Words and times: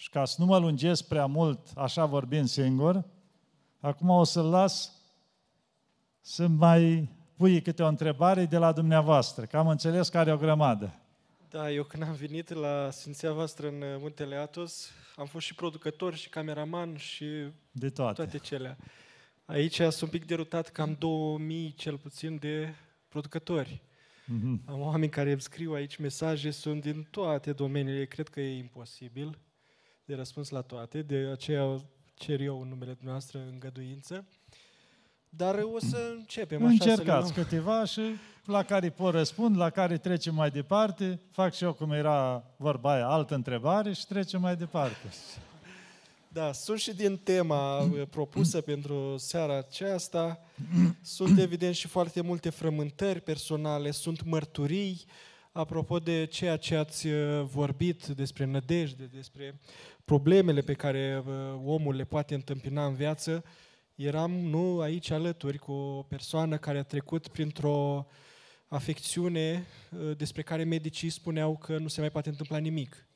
Și 0.00 0.08
ca 0.08 0.24
să 0.24 0.36
nu 0.38 0.46
mă 0.46 0.58
lungesc 0.58 1.08
prea 1.08 1.26
mult, 1.26 1.70
așa 1.76 2.06
vorbind 2.06 2.48
singur, 2.48 3.04
acum 3.80 4.08
o 4.08 4.24
să-l 4.24 4.44
las 4.50 4.92
să 6.20 6.46
mai 6.46 7.08
pui 7.36 7.62
câte 7.62 7.82
o 7.82 7.86
întrebare 7.86 8.44
de 8.44 8.56
la 8.58 8.72
dumneavoastră, 8.72 9.44
că 9.44 9.56
am 9.56 9.68
înțeles 9.68 10.08
că 10.08 10.18
are 10.18 10.32
o 10.32 10.36
grămadă. 10.36 10.94
Da, 11.50 11.70
eu 11.70 11.82
când 11.82 12.02
am 12.02 12.12
venit 12.12 12.52
la 12.52 12.90
Sfinția 12.90 13.32
voastră 13.32 13.68
în 13.68 13.82
Muntele 13.98 14.36
Atos, 14.36 14.90
am 15.16 15.26
fost 15.26 15.46
și 15.46 15.54
producător 15.54 16.14
și 16.14 16.28
cameraman 16.28 16.96
și 16.96 17.26
De 17.70 17.90
toate. 17.90 18.14
toate 18.14 18.38
cele. 18.38 18.76
Aici 19.44 19.74
sunt 19.74 20.00
un 20.00 20.08
pic 20.08 20.24
derutat 20.24 20.68
că 20.68 20.82
am 20.82 20.96
2000 20.98 21.74
cel 21.76 21.98
puțin 21.98 22.36
de 22.38 22.74
producători. 23.08 23.82
Mhm. 24.26 24.62
Am 24.66 24.80
oameni 24.80 25.10
care 25.10 25.30
îmi 25.30 25.40
scriu 25.40 25.72
aici 25.72 25.96
mesaje, 25.96 26.50
sunt 26.50 26.80
din 26.80 27.06
toate 27.10 27.52
domeniile, 27.52 28.04
cred 28.04 28.28
că 28.28 28.40
e 28.40 28.58
imposibil 28.58 29.38
de 30.10 30.16
răspuns 30.16 30.48
la 30.48 30.60
toate, 30.60 31.02
de 31.02 31.28
aceea 31.32 31.80
cer 32.14 32.40
eu 32.40 32.60
în 32.60 32.68
numele 32.68 32.92
dumneavoastră 32.92 33.46
îngăduință. 33.52 34.24
Dar 35.28 35.54
o 35.74 35.78
să 35.78 36.12
începem 36.16 36.66
așa 36.66 36.76
să 36.78 36.84
le 36.84 36.90
Încercați 36.90 37.32
luăm. 37.32 37.44
câteva 37.44 37.84
și 37.84 38.00
la 38.44 38.62
care 38.62 38.90
pot 38.90 39.12
răspund, 39.14 39.56
la 39.56 39.70
care 39.70 39.98
trecem 39.98 40.34
mai 40.34 40.50
departe. 40.50 41.20
Fac 41.30 41.54
și 41.54 41.64
eu 41.64 41.72
cum 41.72 41.90
era 41.92 42.44
vorba 42.56 42.92
aia, 42.92 43.06
altă 43.06 43.34
întrebare 43.34 43.92
și 43.92 44.06
trecem 44.06 44.40
mai 44.40 44.56
departe. 44.56 45.08
Da, 46.28 46.52
sunt 46.52 46.78
și 46.78 46.94
din 46.94 47.16
tema 47.16 47.78
uh, 47.80 48.02
propusă 48.10 48.60
pentru 48.70 49.16
seara 49.16 49.56
aceasta. 49.58 50.40
Sunt 51.00 51.38
evident 51.38 51.74
și 51.74 51.86
foarte 51.88 52.20
multe 52.20 52.50
frământări 52.50 53.20
personale, 53.20 53.90
sunt 53.90 54.24
mărturii. 54.24 55.04
Apropo 55.52 55.98
de 55.98 56.24
ceea 56.24 56.56
ce 56.56 56.76
ați 56.76 57.06
uh, 57.06 57.42
vorbit 57.42 58.06
despre 58.06 58.44
nădejde, 58.44 59.04
despre 59.04 59.60
problemele 60.04 60.60
pe 60.60 60.72
care 60.74 61.22
uh, 61.26 61.34
omul 61.64 61.94
le 61.94 62.04
poate 62.04 62.34
întâmpina 62.34 62.86
în 62.86 62.94
viață, 62.94 63.44
eram 63.94 64.30
nu 64.30 64.80
aici 64.80 65.10
alături 65.10 65.58
cu 65.58 65.72
o 65.72 66.02
persoană 66.02 66.58
care 66.58 66.78
a 66.78 66.82
trecut 66.82 67.28
printr-o 67.28 68.06
afecțiune 68.68 69.66
uh, 69.90 70.16
despre 70.16 70.42
care 70.42 70.64
medicii 70.64 71.10
spuneau 71.10 71.56
că 71.56 71.78
nu 71.78 71.88
se 71.88 72.00
mai 72.00 72.10
poate 72.10 72.28
întâmpla 72.28 72.58
nimic 72.58 73.06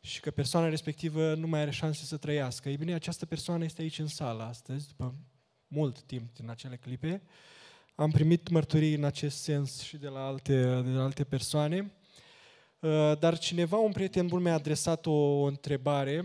și 0.00 0.20
că 0.20 0.30
persoana 0.30 0.68
respectivă 0.68 1.34
nu 1.34 1.46
mai 1.46 1.60
are 1.60 1.70
șanse 1.70 2.04
să 2.04 2.16
trăiască. 2.16 2.68
Ei 2.68 2.76
bine, 2.76 2.94
această 2.94 3.26
persoană 3.26 3.64
este 3.64 3.82
aici 3.82 3.98
în 3.98 4.06
sală 4.06 4.42
astăzi, 4.42 4.86
după 4.86 5.14
mult 5.66 6.02
timp 6.02 6.34
din 6.34 6.50
acele 6.50 6.76
clipe. 6.76 7.22
Am 7.94 8.10
primit 8.10 8.48
mărturii 8.48 8.94
în 8.94 9.04
acest 9.04 9.42
sens 9.42 9.80
și 9.80 9.96
de 9.96 10.08
la 10.08 10.26
alte, 10.26 10.62
de 10.62 10.90
la 10.90 11.02
alte 11.02 11.24
persoane. 11.24 11.92
Uh, 12.80 13.18
Dar 13.18 13.38
cineva, 13.38 13.76
un 13.76 13.92
prieten 13.92 14.26
bun, 14.26 14.42
mi-a 14.42 14.54
adresat 14.54 15.06
o, 15.06 15.12
o 15.12 15.44
întrebare 15.44 16.24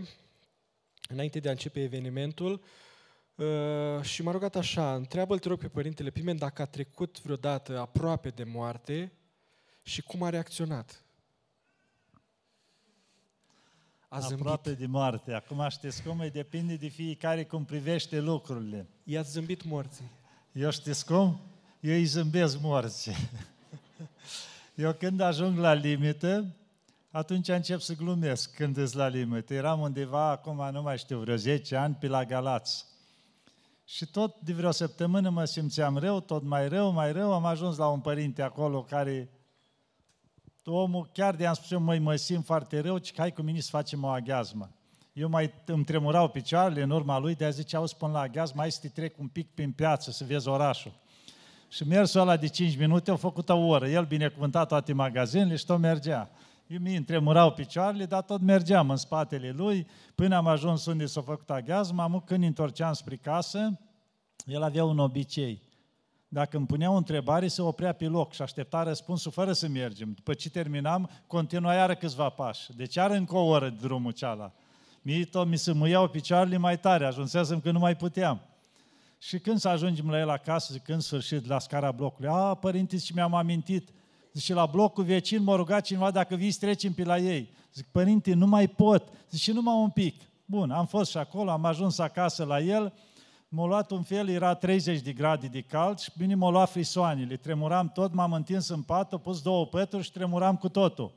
înainte 1.08 1.40
de 1.40 1.48
a 1.48 1.50
începe 1.50 1.82
evenimentul 1.82 2.62
uh, 3.34 4.02
și 4.02 4.22
m-a 4.22 4.32
rugat 4.32 4.56
așa, 4.56 4.94
întreabă-l, 4.94 5.38
te 5.38 5.48
rog, 5.48 5.58
pe 5.58 5.68
Părintele 5.68 6.10
Pimen 6.10 6.36
dacă 6.36 6.62
a 6.62 6.66
trecut 6.66 7.22
vreodată 7.22 7.78
aproape 7.78 8.28
de 8.28 8.44
moarte 8.44 9.12
și 9.82 10.02
cum 10.02 10.22
a 10.22 10.28
reacționat. 10.28 11.02
A 14.08 14.18
zâmbit. 14.18 14.38
Aproape 14.38 14.72
de 14.72 14.86
moarte. 14.86 15.32
Acum 15.32 15.66
știți 15.68 16.02
cum 16.02 16.20
e, 16.20 16.28
depinde 16.28 16.76
de 16.76 16.88
fiecare 16.88 17.44
cum 17.44 17.64
privește 17.64 18.20
lucrurile. 18.20 18.88
I-ați 19.04 19.30
zâmbit 19.30 19.64
morții. 19.64 20.10
Eu 20.52 20.70
știți 20.70 21.06
cum? 21.06 21.40
Eu 21.80 21.94
îi 21.94 22.04
zâmbesc 22.04 22.60
morții. 22.60 23.16
Eu 24.74 24.92
când 24.92 25.20
ajung 25.20 25.58
la 25.58 25.72
limită, 25.72 26.46
atunci 27.10 27.48
încep 27.48 27.80
să 27.80 27.94
glumesc 27.94 28.54
când 28.54 28.76
îs 28.76 28.92
la 28.92 29.08
limită. 29.08 29.54
Eram 29.54 29.80
undeva, 29.80 30.30
acum 30.30 30.68
nu 30.72 30.82
mai 30.82 30.98
știu, 30.98 31.18
vreo 31.18 31.36
10 31.36 31.76
ani, 31.76 31.96
pe 32.00 32.06
la 32.06 32.24
Galați. 32.24 32.84
Și 33.84 34.06
tot 34.06 34.40
de 34.40 34.52
vreo 34.52 34.70
săptămână 34.70 35.30
mă 35.30 35.44
simțeam 35.44 35.96
rău, 35.96 36.20
tot 36.20 36.42
mai 36.42 36.68
rău, 36.68 36.90
mai 36.90 37.12
rău. 37.12 37.32
Am 37.32 37.44
ajuns 37.44 37.76
la 37.76 37.88
un 37.88 38.00
părinte 38.00 38.42
acolo 38.42 38.82
care 38.82 39.30
omul, 40.64 41.10
chiar 41.12 41.34
de 41.34 41.46
am 41.46 41.54
spus 41.54 41.70
eu, 41.70 41.80
măi, 41.80 41.98
mă 41.98 42.16
simt 42.16 42.44
foarte 42.44 42.80
rău, 42.80 42.98
ci 42.98 43.12
că 43.12 43.20
hai 43.20 43.32
cu 43.32 43.42
mine 43.42 43.60
să 43.60 43.68
facem 43.70 44.04
o 44.04 44.08
aghiazmă. 44.08 44.70
Eu 45.12 45.28
mai 45.28 45.54
îmi 45.66 45.84
tremurau 45.84 46.28
picioarele 46.28 46.82
în 46.82 46.90
urma 46.90 47.18
lui, 47.18 47.34
de-aia 47.34 47.52
zice, 47.52 47.76
auzi, 47.76 47.96
până 47.96 48.12
la 48.12 48.20
aghiazmă, 48.20 48.60
hai 48.60 48.72
să 48.72 48.78
te 48.80 48.88
trec 48.88 49.18
un 49.18 49.28
pic 49.28 49.54
prin 49.54 49.72
piață, 49.72 50.10
să 50.10 50.24
vezi 50.24 50.48
orașul. 50.48 50.92
Și 51.68 51.86
mersul 51.86 52.20
ăla 52.20 52.36
de 52.36 52.46
5 52.46 52.76
minute 52.76 53.10
au 53.10 53.16
făcut 53.16 53.48
o 53.48 53.56
oră. 53.56 53.88
El 53.88 54.04
binecuvânta 54.04 54.64
toate 54.64 54.92
magazinele 54.92 55.56
și 55.56 55.64
tot 55.64 55.78
mergea. 55.78 56.30
Eu 56.66 56.78
mi 56.80 56.96
îmi 56.96 57.04
tremurau 57.04 57.52
picioarele, 57.52 58.04
dar 58.04 58.22
tot 58.22 58.40
mergeam 58.40 58.90
în 58.90 58.96
spatele 58.96 59.50
lui, 59.50 59.86
până 60.14 60.36
am 60.36 60.46
ajuns 60.46 60.86
unde 60.86 61.06
s-a 61.06 61.20
făcut 61.20 61.50
aghiazmă, 61.50 62.02
am 62.02 62.22
când 62.26 62.44
întorceam 62.44 62.92
spre 62.92 63.16
casă, 63.16 63.78
el 64.44 64.62
avea 64.62 64.84
un 64.84 64.98
obicei. 64.98 65.62
Dacă 66.28 66.56
îmi 66.56 66.66
punea 66.66 66.90
o 66.90 66.96
întrebare, 66.96 67.48
se 67.48 67.62
oprea 67.62 67.92
pe 67.92 68.04
loc 68.04 68.32
și 68.32 68.42
aștepta 68.42 68.82
răspunsul 68.82 69.32
fără 69.32 69.52
să 69.52 69.68
mergem. 69.68 70.12
După 70.12 70.34
ce 70.34 70.50
terminam, 70.50 71.10
continua 71.26 71.74
iară 71.74 71.94
câțiva 71.94 72.28
pași. 72.28 72.76
Deci 72.76 72.96
are 72.96 73.16
încă 73.16 73.36
o 73.36 73.46
oră 73.46 73.68
de 73.68 73.76
drumul 73.80 74.12
ceala. 74.12 74.52
Mie 75.02 75.24
tot 75.24 75.46
mi 75.46 75.56
se 75.56 75.72
muiau 75.72 76.08
picioarele 76.08 76.56
mai 76.56 76.78
tare, 76.78 77.04
ajunsesem 77.04 77.60
că 77.60 77.70
nu 77.70 77.78
mai 77.78 77.96
puteam. 77.96 78.40
Și 79.18 79.38
când 79.38 79.58
să 79.58 79.68
ajungem 79.68 80.10
la 80.10 80.18
el 80.18 80.28
acasă, 80.28 80.72
zic, 80.72 80.88
în 80.88 81.00
sfârșit, 81.00 81.46
la 81.46 81.58
scara 81.58 81.92
blocului, 81.92 82.30
a, 82.32 82.54
părinte, 82.54 82.98
și 82.98 83.14
mi-am 83.14 83.34
amintit, 83.34 83.88
zice, 84.32 84.54
la 84.54 84.66
blocul 84.66 85.04
vecin 85.04 85.42
m-a 85.42 85.56
rugat 85.56 85.84
cineva 85.84 86.10
dacă 86.10 86.34
vii 86.34 86.50
să 86.50 86.58
trecem 86.60 86.92
pe 86.92 87.04
la 87.04 87.18
ei. 87.18 87.50
Zic, 87.74 87.86
părinte, 87.86 88.34
nu 88.34 88.46
mai 88.46 88.66
pot. 88.66 89.08
Zice, 89.30 89.52
numai 89.52 89.74
un 89.74 89.90
pic. 89.90 90.22
Bun, 90.44 90.70
am 90.70 90.86
fost 90.86 91.10
și 91.10 91.16
acolo, 91.16 91.50
am 91.50 91.64
ajuns 91.64 91.98
acasă 91.98 92.44
la 92.44 92.60
el, 92.60 92.92
m-a 93.48 93.66
luat 93.66 93.90
un 93.90 94.02
fel, 94.02 94.28
era 94.28 94.54
30 94.54 95.00
de 95.00 95.12
grade 95.12 95.46
de 95.46 95.60
cald 95.60 95.98
și 95.98 96.10
bine 96.16 96.34
m-a 96.34 96.50
luat 96.50 96.70
frisoanele. 96.70 97.36
Tremuram 97.36 97.88
tot, 97.88 98.12
m-am 98.12 98.32
întins 98.32 98.68
în 98.68 98.82
pat, 98.82 99.12
am 99.12 99.18
pus 99.18 99.42
două 99.42 99.66
pături 99.66 100.02
și 100.02 100.12
tremuram 100.12 100.56
cu 100.56 100.68
totul. 100.68 101.12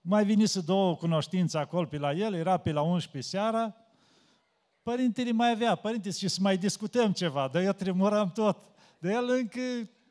Mai 0.00 0.24
venise 0.24 0.60
două 0.60 0.96
cunoștințe 0.96 1.58
acolo 1.58 1.86
pe 1.86 1.98
la 1.98 2.12
el, 2.12 2.34
era 2.34 2.56
pe 2.56 2.72
la 2.72 2.80
11 2.80 3.30
seara, 3.30 3.74
Părintele 4.82 5.32
mai 5.32 5.50
avea, 5.50 5.74
părinte, 5.74 6.10
și 6.10 6.28
să 6.28 6.38
mai 6.40 6.56
discutăm 6.56 7.12
ceva, 7.12 7.48
dar 7.52 7.62
eu 7.62 7.72
tremuram 7.72 8.30
tot. 8.30 8.58
De 8.98 9.12
el 9.12 9.28
încă 9.28 9.60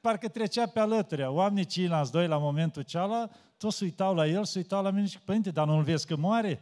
parcă 0.01 0.27
trecea 0.27 0.65
pe 0.67 0.79
alături. 0.79 1.23
Oamenii 1.23 1.65
ceilalți 1.65 2.11
doi 2.11 2.27
la 2.27 2.37
momentul 2.37 2.81
ceala, 2.81 3.29
toți 3.57 3.77
se 3.77 3.83
uitau 3.83 4.15
la 4.15 4.27
el, 4.27 4.45
se 4.45 4.57
uitau 4.57 4.83
la 4.83 4.89
mine 4.89 5.05
și 5.05 5.19
părinte, 5.19 5.49
dar 5.49 5.67
nu-l 5.67 5.83
vezi 5.83 6.07
că 6.07 6.15
moare? 6.15 6.61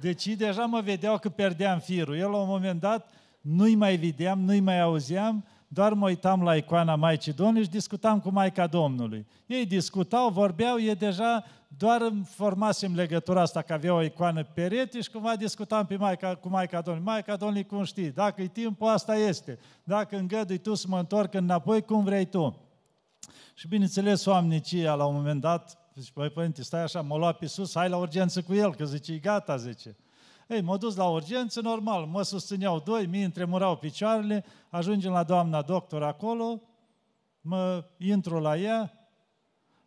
Deci 0.00 0.26
ei 0.26 0.36
deja 0.36 0.64
mă 0.64 0.80
vedeau 0.80 1.18
că 1.18 1.28
perdeam 1.28 1.78
firul. 1.78 2.16
El 2.16 2.30
la 2.30 2.36
un 2.36 2.48
moment 2.48 2.80
dat 2.80 3.10
nu-i 3.40 3.74
mai 3.74 3.96
vedeam, 3.96 4.40
nu-i 4.40 4.60
mai 4.60 4.80
auzeam, 4.80 5.44
doar 5.72 5.92
mă 5.92 6.06
uitam 6.06 6.42
la 6.42 6.56
icoana 6.56 6.94
Maicii 6.94 7.32
Domnului 7.32 7.62
și 7.62 7.70
discutam 7.70 8.20
cu 8.20 8.30
Maica 8.30 8.66
Domnului. 8.66 9.26
Ei 9.46 9.66
discutau, 9.66 10.30
vorbeau, 10.30 10.78
e 10.78 10.94
deja 10.94 11.44
doar 11.76 12.00
îmi 12.00 12.24
formasem 12.24 12.94
legătura 12.94 13.40
asta 13.40 13.62
că 13.62 13.72
avea 13.72 13.94
o 13.94 14.02
icoană 14.02 14.42
pe 14.42 14.50
perete 14.54 15.00
și 15.00 15.10
cumva 15.10 15.36
discutam 15.36 15.86
pe 15.86 15.96
Maica, 15.96 16.34
cu 16.34 16.48
Maica 16.48 16.80
Domnului. 16.80 17.08
Maica 17.08 17.36
Domnului, 17.36 17.66
cum 17.66 17.84
știi? 17.84 18.10
Dacă 18.10 18.42
e 18.42 18.46
timpul, 18.46 18.88
asta 18.88 19.16
este. 19.16 19.58
Dacă 19.84 20.16
îngădui 20.16 20.58
tu 20.58 20.74
să 20.74 20.86
mă 20.88 20.98
întorc 20.98 21.34
înapoi, 21.34 21.82
cum 21.82 22.04
vrei 22.04 22.24
tu. 22.24 22.56
Și 23.54 23.68
bineînțeles, 23.68 24.24
oamnicia, 24.24 24.94
la 24.94 25.04
un 25.04 25.14
moment 25.14 25.40
dat, 25.40 25.78
zice, 25.94 26.10
băi, 26.14 26.30
părinte, 26.30 26.62
stai 26.62 26.82
așa, 26.82 27.00
m-a 27.00 27.16
luat 27.16 27.38
pe 27.38 27.46
sus, 27.46 27.74
hai 27.74 27.88
la 27.88 27.96
urgență 27.96 28.42
cu 28.42 28.54
el, 28.54 28.74
că 28.74 28.84
zice, 28.84 29.12
e 29.12 29.18
gata, 29.18 29.56
zice. 29.56 29.96
Ei, 30.50 30.60
m-a 30.60 30.76
dus 30.76 30.96
la 30.96 31.08
urgență, 31.08 31.60
normal, 31.60 32.04
mă 32.04 32.22
susțineau 32.22 32.82
doi, 32.84 33.06
mie 33.06 33.22
îmi 33.22 33.32
tremurau 33.32 33.76
picioarele, 33.76 34.44
ajungem 34.68 35.12
la 35.12 35.22
doamna 35.22 35.62
doctor 35.62 36.02
acolo, 36.02 36.60
mă 37.40 37.84
intru 37.98 38.38
la 38.38 38.56
ea, 38.56 39.08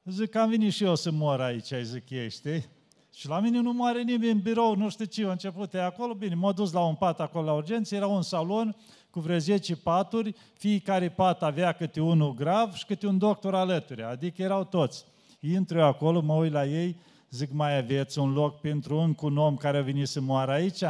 zic 0.04 0.30
că 0.30 0.40
am 0.40 0.50
venit 0.50 0.74
și 0.74 0.84
eu 0.84 0.96
să 0.96 1.12
mor 1.12 1.42
aici, 1.42 1.74
zic 1.82 2.10
ei, 2.10 2.30
știi? 2.30 2.66
Și 3.14 3.28
la 3.28 3.40
mine 3.40 3.60
nu 3.60 3.74
moare 3.74 4.02
nimeni 4.02 4.32
în 4.32 4.40
birou, 4.40 4.76
nu 4.76 4.90
știu 4.90 5.06
ce, 5.06 5.26
a 5.26 5.32
început 5.32 5.74
e 5.74 5.82
acolo, 5.82 6.14
bine, 6.14 6.36
m-a 6.36 6.52
dus 6.52 6.72
la 6.72 6.86
un 6.86 6.96
pat 6.96 7.20
acolo 7.20 7.46
la 7.46 7.54
urgență, 7.54 7.96
era 7.96 8.08
un 8.08 8.22
salon 8.22 8.76
cu 9.10 9.20
vreo 9.20 9.38
10 9.38 9.76
paturi, 9.76 10.36
fiecare 10.54 11.10
pat 11.10 11.44
avea 11.44 11.72
câte 11.72 12.02
unul 12.02 12.34
grav 12.34 12.74
și 12.74 12.86
câte 12.86 13.08
un 13.08 13.18
doctor 13.18 13.56
alături, 13.56 14.04
adică 14.04 14.42
erau 14.42 14.64
toți. 14.64 15.06
Intru 15.40 15.78
eu 15.78 15.86
acolo, 15.86 16.22
mă 16.22 16.34
uit 16.34 16.52
la 16.52 16.66
ei, 16.66 16.98
zic, 17.36 17.52
mai 17.52 17.78
aveți 17.78 18.20
un 18.20 18.34
loc 18.34 18.60
pentru 18.60 18.98
încă 18.98 19.26
un 19.26 19.38
om 19.38 19.56
care 19.56 19.78
a 19.78 19.82
venit 19.82 20.08
să 20.08 20.22
moară 20.22 20.52
aici? 20.52 20.82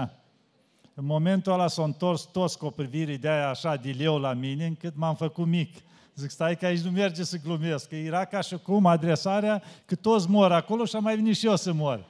În 0.93 1.05
momentul 1.05 1.51
ăla 1.51 1.67
s-au 1.67 1.85
întors 1.85 2.21
toți 2.21 2.57
cu 2.57 2.65
o 2.65 2.69
privire 2.69 3.17
de 3.17 3.29
aia 3.29 3.49
așa 3.49 3.75
de 3.75 3.95
leu 3.97 4.17
la 4.17 4.33
mine, 4.33 4.65
încât 4.65 4.95
m-am 4.95 5.15
făcut 5.15 5.47
mic. 5.47 5.75
Zic, 6.15 6.29
stai 6.29 6.57
că 6.57 6.65
aici 6.65 6.79
nu 6.79 6.91
merge 6.91 7.23
să 7.23 7.37
glumesc, 7.43 7.87
că 7.87 7.95
era 7.95 8.25
ca 8.25 8.41
și 8.41 8.57
cum 8.57 8.85
adresarea 8.85 9.63
că 9.85 9.95
toți 9.95 10.29
mor 10.29 10.51
acolo 10.51 10.85
și 10.85 10.95
am 10.95 11.03
mai 11.03 11.15
venit 11.15 11.35
și 11.35 11.45
eu 11.45 11.55
să 11.55 11.73
mor. 11.73 12.05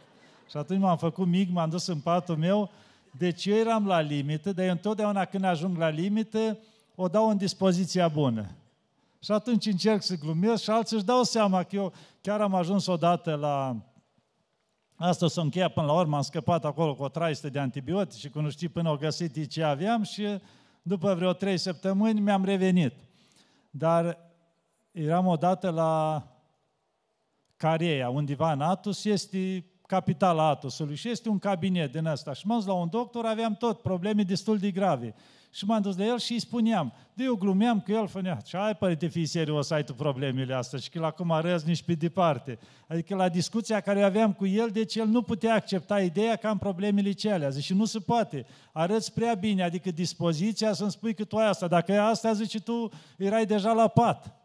Și 0.49 0.57
atunci 0.57 0.79
m-am 0.79 0.97
făcut 0.97 1.27
mic, 1.27 1.51
m-am 1.51 1.69
dus 1.69 1.87
în 1.87 1.99
patul 1.99 2.37
meu, 2.37 2.69
deci 3.17 3.45
eu 3.45 3.55
eram 3.55 3.87
la 3.87 3.99
limită, 3.99 4.53
dar 4.53 4.65
eu 4.65 4.71
întotdeauna 4.71 5.25
când 5.25 5.43
ajung 5.43 5.77
la 5.77 5.89
limită, 5.89 6.57
o 6.95 7.07
dau 7.07 7.29
în 7.29 7.37
dispoziția 7.37 8.07
bună. 8.07 8.49
Și 9.19 9.31
atunci 9.31 9.65
încerc 9.65 10.01
să 10.01 10.15
glumesc 10.15 10.63
și 10.63 10.69
alții 10.69 10.95
își 10.95 11.05
dau 11.05 11.23
seama 11.23 11.63
că 11.63 11.75
eu 11.75 11.93
chiar 12.21 12.41
am 12.41 12.55
ajuns 12.55 12.85
odată 12.85 13.35
la 13.35 13.75
Asta 15.03 15.27
s-a 15.27 15.41
încheiat 15.41 15.73
până 15.73 15.85
la 15.85 15.93
urmă, 15.93 16.15
am 16.15 16.21
scăpat 16.21 16.65
acolo 16.65 16.95
cu 16.95 17.03
o 17.03 17.07
traistă 17.07 17.49
de 17.49 17.59
antibiotici 17.59 18.19
și 18.19 18.29
cu 18.29 18.41
nu 18.41 18.49
știu 18.49 18.69
până 18.69 18.89
au 18.89 18.97
găsit 18.97 19.47
ce 19.47 19.63
aveam 19.63 20.03
și 20.03 20.27
după 20.81 21.13
vreo 21.13 21.33
trei 21.33 21.57
săptămâni 21.57 22.19
mi-am 22.19 22.45
revenit. 22.45 22.93
Dar 23.69 24.17
eram 24.91 25.27
odată 25.27 25.69
la 25.69 26.23
Careia, 27.55 28.09
undeva 28.09 28.51
în 28.51 28.61
Atos, 28.61 29.05
este 29.05 29.65
capitala 29.87 30.47
Atosului 30.47 30.95
și 30.95 31.09
este 31.09 31.29
un 31.29 31.39
cabinet 31.39 31.91
din 31.91 32.05
ăsta. 32.05 32.33
Și 32.33 32.47
m-am 32.47 32.57
dus 32.57 32.67
la 32.67 32.73
un 32.73 32.87
doctor, 32.91 33.25
aveam 33.25 33.55
tot 33.55 33.81
probleme 33.81 34.23
destul 34.23 34.57
de 34.57 34.71
grave. 34.71 35.15
Și 35.51 35.65
m-am 35.65 35.81
dus 35.81 35.95
de 35.95 36.03
el 36.03 36.19
și 36.19 36.31
îi 36.31 36.39
spuneam, 36.39 36.93
de 37.13 37.23
eu 37.23 37.35
glumeam 37.35 37.79
cu 37.79 37.91
el, 37.91 38.07
fănea, 38.07 38.35
ce 38.35 38.57
ai 38.57 38.75
părinte, 38.75 39.07
fii 39.07 39.25
serios, 39.25 39.69
ai 39.69 39.83
tu 39.83 39.93
problemele 39.93 40.53
astea 40.53 40.79
și 40.79 40.89
că 40.89 40.99
la 40.99 41.11
cum 41.11 41.31
arăți 41.31 41.67
nici 41.67 41.83
pe 41.83 41.93
departe. 41.93 42.59
Adică 42.87 43.15
la 43.15 43.29
discuția 43.29 43.79
care 43.79 44.03
aveam 44.03 44.33
cu 44.33 44.45
el, 44.45 44.69
deci 44.69 44.95
el 44.95 45.07
nu 45.07 45.21
putea 45.21 45.53
accepta 45.53 46.01
ideea 46.01 46.35
că 46.35 46.47
am 46.47 46.57
problemele 46.57 47.11
cele. 47.11 47.49
Zice, 47.49 47.73
nu 47.73 47.85
se 47.85 47.99
poate, 47.99 48.45
arăți 48.71 49.13
prea 49.13 49.33
bine, 49.33 49.63
adică 49.63 49.91
dispoziția 49.91 50.73
să-mi 50.73 50.91
spui 50.91 51.13
că 51.13 51.23
tu 51.23 51.37
ai 51.37 51.47
asta. 51.47 51.67
Dacă 51.67 51.91
e 51.91 51.99
asta, 51.99 52.33
zice, 52.33 52.59
tu 52.59 52.89
erai 53.17 53.45
deja 53.45 53.71
la 53.71 53.87
pat. 53.87 54.42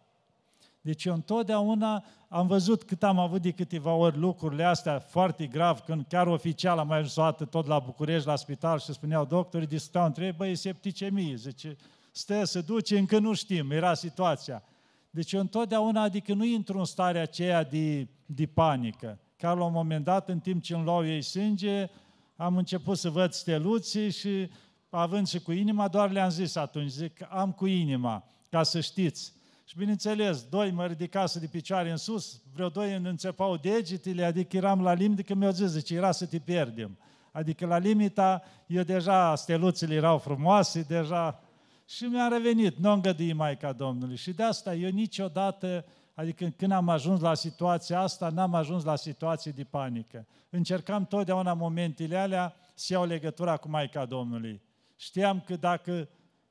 Deci 0.89 1.05
eu 1.05 1.15
întotdeauna 1.15 2.05
am 2.29 2.47
văzut 2.47 2.83
cât 2.83 3.03
am 3.03 3.19
avut 3.19 3.43
de 3.43 3.51
câteva 3.51 3.93
ori 3.93 4.19
lucrurile 4.19 4.65
astea 4.65 4.99
foarte 4.99 5.47
grav, 5.47 5.79
când 5.81 6.05
chiar 6.09 6.27
oficial 6.27 6.79
am 6.79 6.87
mai 6.87 6.97
ajuns 6.97 7.17
o 7.17 7.23
dată 7.23 7.45
tot 7.45 7.67
la 7.67 7.79
București, 7.79 8.27
la 8.27 8.37
spital 8.37 8.79
și 8.79 8.93
spuneau 8.93 9.25
doctorii, 9.25 9.67
discutau 9.67 10.07
între 10.07 10.25
ei, 10.25 10.33
băi, 10.33 10.55
septicemie, 10.55 11.35
zice, 11.35 11.77
stă, 12.11 12.45
se 12.45 12.61
duce, 12.61 12.99
încă 12.99 13.19
nu 13.19 13.35
știm, 13.35 13.71
era 13.71 13.95
situația. 13.95 14.63
Deci 15.11 15.33
eu 15.33 15.41
întotdeauna, 15.41 16.03
adică 16.03 16.35
nu 16.35 16.45
intru 16.45 16.79
în 16.79 16.85
starea 16.85 17.23
aceea 17.23 17.65
de, 17.65 18.09
de 18.27 18.47
panică. 18.47 19.19
Chiar 19.37 19.57
la 19.57 19.65
un 19.65 19.73
moment 19.73 20.05
dat, 20.05 20.29
în 20.29 20.39
timp 20.39 20.63
ce 20.63 20.75
îmi 20.75 20.85
luau 20.85 21.07
ei 21.07 21.23
sânge, 21.23 21.91
am 22.37 22.57
început 22.57 22.99
să 22.99 23.11
văd 23.11 23.33
steluții 23.33 24.11
și 24.11 24.51
având 24.91 25.29
și 25.29 25.41
cu 25.41 25.53
inima, 25.53 25.89
doar 25.89 26.11
le-am 26.11 26.31
zis 26.31 26.57
atunci, 26.57 26.91
zic, 26.91 27.27
am 27.29 27.53
cu 27.53 27.67
inima, 27.67 28.25
ca 28.51 28.63
să 28.63 28.81
știți. 28.81 29.37
Și 29.69 29.77
bineînțeles, 29.77 30.43
doi 30.43 30.71
mă 30.71 30.87
ridicase 30.87 31.39
de 31.39 31.47
picioare 31.47 31.91
în 31.91 31.97
sus, 31.97 32.41
vreo 32.55 32.69
doi 32.69 32.95
îmi 32.95 33.09
înțepau 33.09 33.57
degetele, 33.57 34.25
adică 34.25 34.57
eram 34.57 34.83
la 34.83 34.93
limită 34.93 35.23
că 35.23 35.35
mi-au 35.35 35.51
zis, 35.51 35.71
zice, 35.71 35.95
era 35.95 36.13
să 36.13 36.27
te 36.27 36.39
pierdem. 36.39 36.99
Adică 37.33 37.67
la 37.67 37.79
limita, 37.79 38.43
eu 38.67 38.83
deja, 38.83 39.35
steluțele 39.35 39.95
erau 39.95 40.19
frumoase, 40.19 40.83
deja... 40.83 41.43
Și 41.87 42.05
mi-a 42.05 42.29
revenit, 42.29 42.77
nu 42.77 42.93
îngădui 42.93 43.33
Maica 43.33 43.73
Domnului. 43.73 44.17
Și 44.17 44.33
de 44.33 44.43
asta 44.43 44.75
eu 44.75 44.91
niciodată, 44.91 45.85
adică 46.15 46.53
când 46.57 46.73
am 46.73 46.89
ajuns 46.89 47.21
la 47.21 47.35
situația 47.35 48.01
asta, 48.01 48.29
n-am 48.29 48.55
ajuns 48.55 48.85
la 48.85 48.97
situații 48.97 49.53
de 49.53 49.65
panică. 49.65 50.27
Încercam 50.51 51.07
totdeauna 51.07 51.53
momentele 51.53 52.17
alea 52.17 52.55
să 52.75 52.93
iau 52.93 53.05
legătura 53.05 53.57
cu 53.57 53.69
Maica 53.69 54.05
Domnului. 54.05 54.61
Știam 54.97 55.41
că 55.47 55.57
dacă 55.57 56.09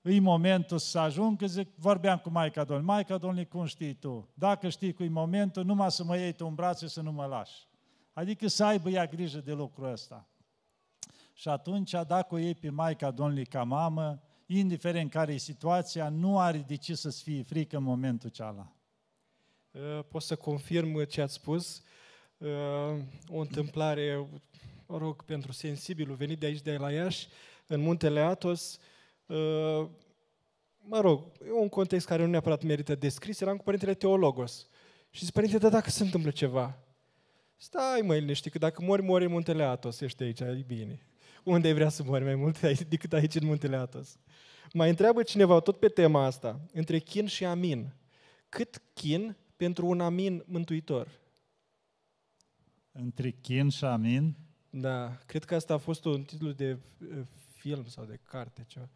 îi 0.08 0.20
momentul 0.20 0.78
să 0.78 1.00
ajung, 1.00 1.38
că 1.38 1.46
zic, 1.46 1.70
vorbeam 1.76 2.18
cu 2.18 2.30
Maica 2.30 2.64
Domnului, 2.64 2.86
Maica 2.86 3.18
Domnului, 3.18 3.48
cum 3.48 3.66
știi 3.66 3.94
tu? 3.94 4.30
Dacă 4.34 4.70
știi 4.70 4.94
că 4.94 5.04
e 5.04 5.10
momentul, 5.10 5.66
numai 5.66 5.92
să 5.92 6.04
mă 6.04 6.18
iei 6.18 6.32
tu 6.32 6.46
în 6.46 6.56
brațe 6.56 6.88
să 6.88 7.02
nu 7.02 7.12
mă 7.12 7.26
lași. 7.26 7.68
Adică 8.14 8.48
să 8.48 8.64
aibă 8.64 8.90
ea 8.90 9.06
grijă 9.06 9.40
de 9.40 9.54
lucrul 9.54 9.92
ăsta. 9.92 10.28
Și 11.34 11.48
atunci, 11.48 11.92
dacă 11.92 12.28
o 12.30 12.38
iei 12.38 12.56
pe 12.56 12.70
Maica 12.70 13.12
Domnului 13.12 13.46
ca 13.46 13.64
mamă, 13.64 14.22
indiferent 14.46 15.12
care 15.12 15.34
e 15.34 15.38
situația, 15.38 16.10
nu 16.10 16.40
are 16.40 16.58
de 16.58 16.76
ce 16.76 16.96
să-ți 16.96 17.24
fie 17.24 17.44
frică 17.44 17.78
în 17.78 17.84
momentul 17.84 18.30
cealaltă. 18.30 18.76
Uh, 19.72 20.04
pot 20.08 20.22
să 20.22 20.36
confirm 20.36 21.04
ce 21.04 21.22
ați 21.22 21.34
spus. 21.34 21.84
Uh, 22.38 22.48
o 23.28 23.40
întâmplare, 23.40 24.28
mă 24.86 24.98
rog, 24.98 25.24
pentru 25.24 25.52
sensibilul 25.52 26.16
venit 26.16 26.40
de 26.40 26.46
aici, 26.46 26.62
de 26.62 26.78
la 26.78 26.92
Iași, 26.92 27.28
în 27.68 27.80
muntele 27.80 28.20
Atos, 28.20 28.80
Uh, 28.80 28.96
mă 30.78 31.00
rog, 31.00 31.32
e 31.48 31.52
un 31.52 31.70
context 31.70 32.08
care 32.08 32.24
nu 32.24 32.30
neapărat 32.30 32.64
merită 32.64 32.96
descris, 32.96 33.42
eram 33.42 33.58
cu 33.58 33.64
părintele 33.64 33.94
Teologos. 33.94 34.68
Și 35.10 35.20
zice, 35.20 35.32
părinte, 35.32 35.58
dar 35.58 35.72
dacă 35.72 35.90
se 35.90 36.04
întâmplă 36.04 36.32
ceva? 36.32 36.78
Stai, 37.56 38.02
mă, 38.04 38.16
liniști, 38.16 38.50
că 38.50 38.58
dacă 38.58 38.82
mori, 38.82 39.02
mori 39.02 39.26
în 39.26 39.32
muntele 39.32 39.64
Atos, 39.64 40.02
ești 40.02 40.24
aici, 40.24 40.40
e 40.40 40.64
bine. 40.68 41.02
Unde 41.44 41.68
ai 41.68 41.74
vrea 41.74 41.90
să 41.90 42.04
mori 42.04 42.24
mai 42.24 42.36
mult 42.36 42.60
decât 42.90 43.14
aici 43.14 43.36
în 43.36 43.46
muntele 43.46 43.76
Atos? 43.76 44.18
Mai 44.74 44.90
întreabă 44.90 45.24
cineva 45.24 45.60
tot 45.60 45.80
pe 45.80 45.88
tema 45.88 46.26
asta, 46.26 46.60
între 46.74 47.00
chin 47.00 47.26
și 47.26 47.46
amin. 47.46 47.94
Cât 48.50 48.82
chin 48.94 49.36
pentru 49.56 49.88
un 49.88 50.02
amin 50.02 50.44
mântuitor? 50.46 51.08
Între 52.92 53.32
chin 53.32 53.70
și 53.70 53.86
amin? 53.86 54.36
Da, 54.70 55.18
cred 55.26 55.44
că 55.44 55.56
asta 55.56 55.74
a 55.74 55.78
fost 55.78 56.06
un 56.06 56.24
titlu 56.24 56.52
de 56.52 56.78
uh, 57.00 57.22
film 57.54 57.86
sau 57.86 58.06
de 58.06 58.20
carte, 58.24 58.64
ceva. 58.68 58.90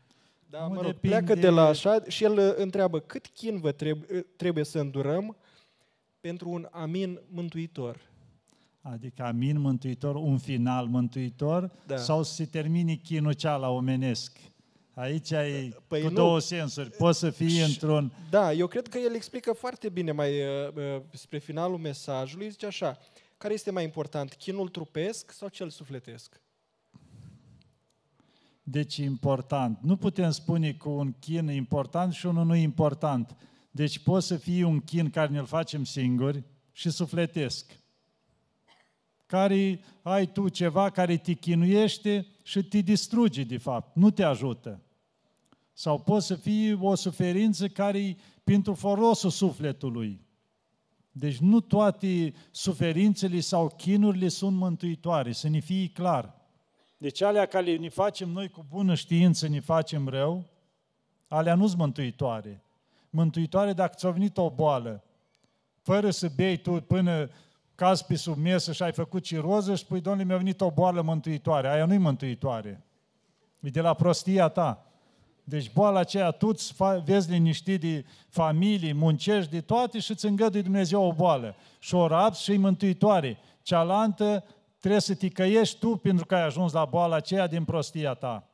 Da, 0.52 0.60
mă 0.60 0.76
rog, 0.76 0.86
depinde... 0.86 1.08
pleacă 1.08 1.40
de 1.40 1.50
la 1.50 1.66
așa 1.66 2.02
și 2.08 2.24
el 2.24 2.38
uh, 2.38 2.54
întreabă 2.56 3.00
cât 3.00 3.28
chin 3.28 3.60
vă 3.60 3.72
trebuie, 3.72 4.18
uh, 4.18 4.26
trebuie 4.36 4.64
să 4.64 4.80
îndurăm 4.80 5.38
pentru 6.20 6.50
un 6.50 6.68
amin 6.72 7.22
mântuitor. 7.28 8.10
Adică 8.82 9.24
amin 9.24 9.60
mântuitor, 9.60 10.16
un 10.16 10.38
final 10.38 10.86
mântuitor, 10.86 11.72
da. 11.88 11.98
sau 11.98 12.24
să 12.24 12.34
se 12.34 12.46
termine 12.46 12.94
chinul 12.94 13.36
la 13.42 13.70
omenesc. 13.70 14.38
Aici 14.94 15.32
e 15.32 15.70
păi 15.88 16.02
cu 16.02 16.08
nu. 16.08 16.14
două 16.14 16.40
sensuri. 16.40 16.90
Poți 16.90 17.20
să 17.20 17.30
fii 17.30 17.50
și, 17.50 17.62
într-un... 17.62 18.12
Da, 18.30 18.54
eu 18.54 18.68
cred 18.68 18.88
că 18.88 18.98
el 18.98 19.16
explică 19.16 19.54
foarte 19.54 19.90
bine 19.90 20.12
mai 20.12 20.32
uh, 20.32 20.74
uh, 20.76 21.02
spre 21.12 21.38
finalul 21.38 21.78
mesajului. 21.78 22.50
Zice 22.50 22.66
așa, 22.66 22.98
care 23.38 23.54
este 23.54 23.72
mai 23.72 23.84
important, 23.84 24.34
chinul 24.34 24.68
trupesc 24.68 25.32
sau 25.32 25.48
cel 25.48 25.70
sufletesc? 25.70 26.42
Deci 28.64 28.98
important. 28.98 29.80
Nu 29.82 29.96
putem 29.96 30.32
spune 30.32 30.74
că 30.74 30.90
un 30.90 31.14
chin 31.20 31.48
e 31.48 31.54
important 31.54 32.14
și 32.14 32.26
unul 32.26 32.46
nu 32.46 32.56
e 32.56 32.62
important. 32.62 33.36
Deci 33.72 34.00
poate 34.00 34.26
să 34.26 34.38
fie 34.38 34.64
un 34.64 34.80
chin 34.80 35.10
care 35.10 35.32
ne-l 35.32 35.46
facem 35.46 35.84
singuri 35.84 36.44
și 36.72 36.90
sufletesc. 36.90 37.80
Care 39.26 39.80
ai 40.02 40.32
tu 40.32 40.50
ceva 40.50 40.90
care 40.90 41.18
te 41.18 41.34
chinuiește 41.34 42.28
și 42.44 42.64
te 42.64 42.80
distruge, 42.80 43.44
de 43.44 43.58
fapt, 43.58 43.96
nu 43.96 44.12
te 44.12 44.24
ajută. 44.24 44.82
Sau 45.74 46.00
poate 46.00 46.24
să 46.24 46.36
fie 46.36 46.74
o 46.74 46.96
suferință 46.96 47.68
care 47.68 48.00
e 48.00 48.16
pentru 48.44 48.74
folosul 48.74 49.30
sufletului. 49.30 50.22
Deci 51.12 51.38
nu 51.38 51.60
toate 51.60 52.34
suferințele 52.52 53.40
sau 53.40 53.74
chinurile 53.78 54.28
sunt 54.28 54.58
mântuitoare, 54.58 55.32
să 55.32 55.50
ne 55.50 55.60
fie 55.60 55.88
clar. 55.88 56.41
Deci 57.02 57.22
alea 57.22 57.46
care 57.46 57.76
ne 57.76 57.90
facem 57.90 58.30
noi 58.30 58.50
cu 58.50 58.66
bună 58.70 58.96
știință, 58.96 59.48
ne 59.48 59.60
facem 59.60 60.08
rău, 60.08 60.46
alea 61.28 61.56
nu-s 61.56 61.76
mântuitoare. 61.76 62.64
Mântuitoare 63.10 63.74
dacă 63.74 63.94
ți-a 63.96 64.10
venit 64.10 64.38
o 64.38 64.50
boală, 64.50 65.04
fără 65.82 66.10
să 66.10 66.30
bei 66.36 66.58
tu 66.58 66.72
până 66.72 67.30
caz 67.76 68.02
pe 68.02 68.16
sub 68.16 68.38
mesă 68.38 68.72
și 68.72 68.84
ai 68.84 68.92
făcut 68.92 69.24
ciroză 69.24 69.76
și 69.76 69.84
spui, 69.84 70.02
domnule, 70.02 70.26
mi-a 70.26 70.38
venit 70.38 70.62
o 70.62 70.72
boală 70.72 71.02
mântuitoare. 71.02 71.68
Aia 71.68 71.86
nu-i 71.86 71.98
mântuitoare. 71.98 72.84
E 73.60 73.70
de 73.70 73.82
la 73.82 73.94
prostia 73.94 74.48
ta. 74.48 74.86
Deci 75.44 75.74
boala 75.74 76.00
aceea, 76.00 76.32
tu 76.32 76.48
îți 76.48 76.74
vezi 77.04 77.32
liniștit 77.32 77.82
de 77.82 78.06
familie, 78.30 78.94
muncești 78.94 79.52
de 79.52 79.62
toate 79.62 80.00
și 80.00 80.12
îți 80.12 80.26
îngădui 80.26 80.62
Dumnezeu 80.62 81.04
o 81.04 81.14
boală. 81.14 81.56
Și 81.80 81.96
o 81.96 82.08
rabzi 82.08 82.44
și 82.44 82.58
mântuitoare. 82.58 83.38
Cealaltă 83.62 84.44
trebuie 84.82 85.02
să 85.02 85.16
te 85.16 85.28
căiești 85.28 85.80
tu 85.80 85.96
pentru 85.96 86.26
că 86.26 86.36
ai 86.36 86.42
ajuns 86.42 86.72
la 86.72 86.86
boala 86.86 87.16
aceea 87.16 87.48
din 87.48 87.64
prostia 87.64 88.14
ta. 88.14 88.50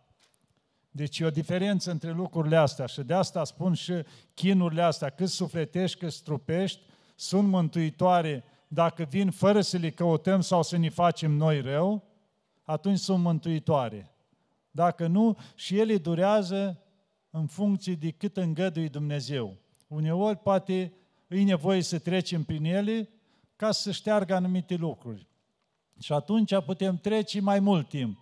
Deci 0.92 1.20
e 1.20 1.26
o 1.26 1.30
diferență 1.30 1.92
între 1.92 2.12
lucrurile 2.12 2.56
astea 2.56 2.86
și 2.86 3.02
de 3.02 3.14
asta 3.14 3.44
spun 3.44 3.74
și 3.74 3.94
chinurile 4.34 4.82
astea, 4.82 5.10
cât 5.10 5.30
sufletești, 5.30 5.98
cât 5.98 6.12
strupești, 6.12 6.82
sunt 7.16 7.48
mântuitoare 7.48 8.44
dacă 8.68 9.04
vin 9.04 9.32
fără 9.32 9.62
să 9.62 9.78
le 9.78 9.90
căutăm 9.90 10.42
sau 10.42 10.64
să 10.64 10.78
ne 10.78 10.90
facem 10.90 11.32
noi 11.32 11.62
rău, 11.62 12.04
atunci 12.64 13.00
sunt 13.00 13.24
mântuitoare. 13.24 14.12
Dacă 14.72 15.08
nu, 15.08 15.38
și 15.56 15.80
ele 15.80 15.98
durează 15.98 16.82
în 17.30 17.46
funcție 17.46 17.94
de 17.94 18.12
cât 18.12 18.38
îngădui 18.38 18.90
Dumnezeu. 18.90 19.58
Uneori 19.88 20.38
poate 20.38 20.94
e 21.28 21.44
nevoie 21.44 21.82
să 21.82 22.00
trecem 22.00 22.44
prin 22.44 22.64
ele 22.64 23.10
ca 23.56 23.72
să 23.72 23.92
șteargă 23.92 24.36
anumite 24.36 24.76
lucruri. 24.76 25.28
Și 26.00 26.14
atunci 26.14 26.60
putem 26.66 26.98
trece 26.98 27.42
mai 27.42 27.60
mult 27.60 27.90
timp. 27.90 28.18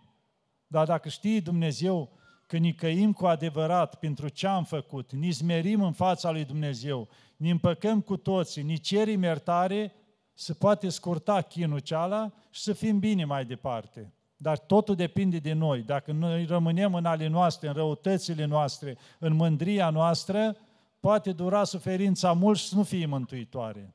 Dar 0.68 0.86
dacă 0.86 1.10
știi 1.10 1.42
Dumnezeu 1.42 2.10
că 2.48 2.58
ne 2.58 2.72
căim 2.72 3.14
cu 3.14 3.26
adevărat 3.26 3.96
pentru 3.96 4.28
ce 4.28 4.48
am 4.48 4.64
făcut, 4.64 5.14
ne 5.14 5.32
smerim 5.32 5.82
în 5.82 5.92
fața 5.92 6.32
lui 6.32 6.46
Dumnezeu, 6.46 7.08
ne 7.38 7.50
împăcăm 7.50 8.02
cu 8.02 8.18
toții, 8.18 8.64
ne 8.64 8.76
cerim 8.76 9.24
iertare, 9.24 9.94
se 10.34 10.54
poate 10.54 10.90
scurta 10.90 11.42
chinul 11.42 11.80
ceala 11.80 12.32
și 12.50 12.62
să 12.62 12.74
fim 12.74 13.00
bine 13.00 13.26
mai 13.26 13.46
departe. 13.46 14.14
Dar 14.38 14.58
totul 14.58 14.96
depinde 14.96 15.38
de 15.38 15.54
noi. 15.54 15.82
Dacă 15.82 16.12
noi 16.12 16.46
rămânem 16.46 16.94
în 16.94 17.06
ale 17.06 17.28
noastre, 17.28 17.68
în 17.68 17.74
răutățile 17.74 18.46
noastre, 18.46 18.98
în 19.20 19.34
mândria 19.34 19.90
noastră, 19.90 20.58
poate 21.00 21.32
dura 21.32 21.64
suferința 21.64 22.34
mult 22.34 22.58
și 22.58 22.68
să 22.68 22.76
nu 22.76 22.84
fie 22.84 23.06
mântuitoare. 23.06 23.95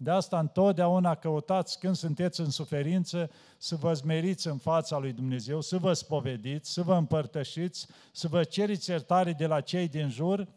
De 0.00 0.10
asta 0.10 0.38
întotdeauna 0.38 1.14
căutați 1.14 1.78
când 1.78 1.96
sunteți 1.96 2.40
în 2.40 2.50
suferință 2.50 3.30
să 3.56 3.76
vă 3.76 3.92
zmeriți 3.92 4.46
în 4.46 4.58
fața 4.58 4.98
lui 4.98 5.12
Dumnezeu, 5.12 5.60
să 5.60 5.78
vă 5.78 5.92
spovediți, 5.92 6.72
să 6.72 6.82
vă 6.82 6.94
împărtășiți, 6.94 7.86
să 8.12 8.28
vă 8.28 8.44
ceriți 8.44 8.90
iertare 8.90 9.32
de 9.32 9.46
la 9.46 9.60
cei 9.60 9.88
din 9.88 10.08
jur 10.08 10.48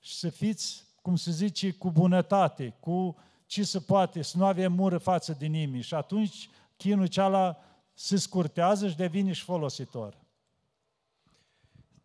și 0.00 0.14
să 0.14 0.28
fiți, 0.28 0.84
cum 1.00 1.16
se 1.16 1.30
zice, 1.30 1.72
cu 1.72 1.90
bunătate, 1.90 2.76
cu 2.80 3.16
ce 3.46 3.62
se 3.64 3.80
poate, 3.80 4.22
să 4.22 4.36
nu 4.36 4.44
avem 4.44 4.72
mură 4.72 4.98
față 4.98 5.36
de 5.38 5.46
nimeni. 5.46 5.82
Și 5.82 5.94
atunci 5.94 6.48
chinul 6.76 7.06
ceala 7.06 7.58
se 7.94 8.16
scurtează 8.16 8.88
și 8.88 8.96
devine 8.96 9.32
și 9.32 9.42
folositor. 9.42 10.16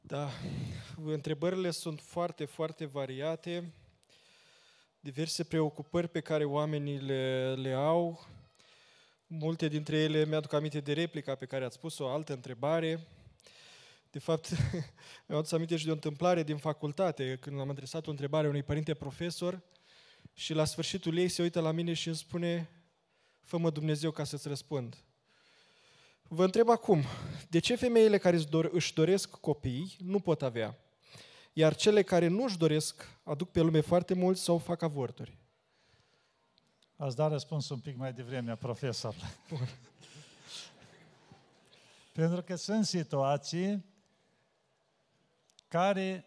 Da, 0.02 0.30
întrebările 1.06 1.72
sunt 1.72 2.00
foarte, 2.02 2.46
foarte 2.46 2.86
variate, 2.86 3.74
diverse 5.08 5.44
preocupări 5.44 6.08
pe 6.08 6.20
care 6.20 6.46
oamenii 6.46 7.00
le, 7.00 7.54
le 7.56 7.74
au. 7.74 8.28
Multe 9.28 9.68
dintre 9.68 9.98
ele 9.98 10.26
mi-aduc 10.26 10.54
aminte 10.54 10.80
de 10.80 10.94
replica 10.94 11.36
pe 11.36 11.46
care 11.46 11.66
ați 11.66 11.76
spus-o, 11.76 12.04
o 12.04 12.08
altă 12.08 12.34
întrebare. 12.34 13.08
De 14.12 14.20
fapt, 14.20 14.50
mi-am 15.28 15.40
adus 15.40 15.52
aminte 15.52 15.78
și 15.78 15.84
de 15.86 15.90
o 15.90 15.94
întâmplare 15.94 16.44
din 16.44 16.58
facultate, 16.58 17.38
când 17.42 17.60
am 17.60 17.70
adresat 17.70 18.08
o 18.08 18.10
întrebare 18.10 18.48
unui 18.48 18.64
părinte 18.64 18.94
profesor 18.94 19.62
și 20.34 20.54
la 20.54 20.66
sfârșitul 20.66 21.18
ei 21.18 21.30
se 21.30 21.42
uită 21.42 21.60
la 21.60 21.72
mine 21.72 21.94
și 21.94 22.08
îmi 22.08 22.18
spune 22.18 22.70
Fă-mă 23.42 23.70
Dumnezeu 23.70 24.12
ca 24.12 24.24
să-ți 24.24 24.48
răspund. 24.48 24.98
Vă 26.24 26.44
întreb 26.44 26.70
acum, 26.70 27.04
de 27.50 27.60
ce 27.60 27.76
femeile 27.76 28.18
care 28.18 28.40
își 28.72 28.94
doresc 28.94 29.30
copii 29.30 29.96
nu 30.00 30.20
pot 30.20 30.42
avea? 30.42 30.87
Iar 31.58 31.76
cele 31.76 32.04
care 32.04 32.28
nu 32.28 32.44
își 32.44 32.58
doresc 32.58 33.20
aduc 33.24 33.52
pe 33.52 33.62
lume 33.62 33.80
foarte 33.80 34.14
mulți 34.14 34.42
sau 34.42 34.58
fac 34.58 34.82
avorturi? 34.82 35.38
Ați 36.96 37.16
dat 37.16 37.32
răspuns 37.32 37.70
un 37.70 37.80
pic 37.80 37.98
mai 37.98 38.14
devreme, 38.14 38.56
profesor. 38.56 39.16
Bun. 39.50 39.68
Pentru 42.14 42.42
că 42.42 42.56
sunt 42.56 42.86
situații 42.86 43.86
care, 45.68 46.26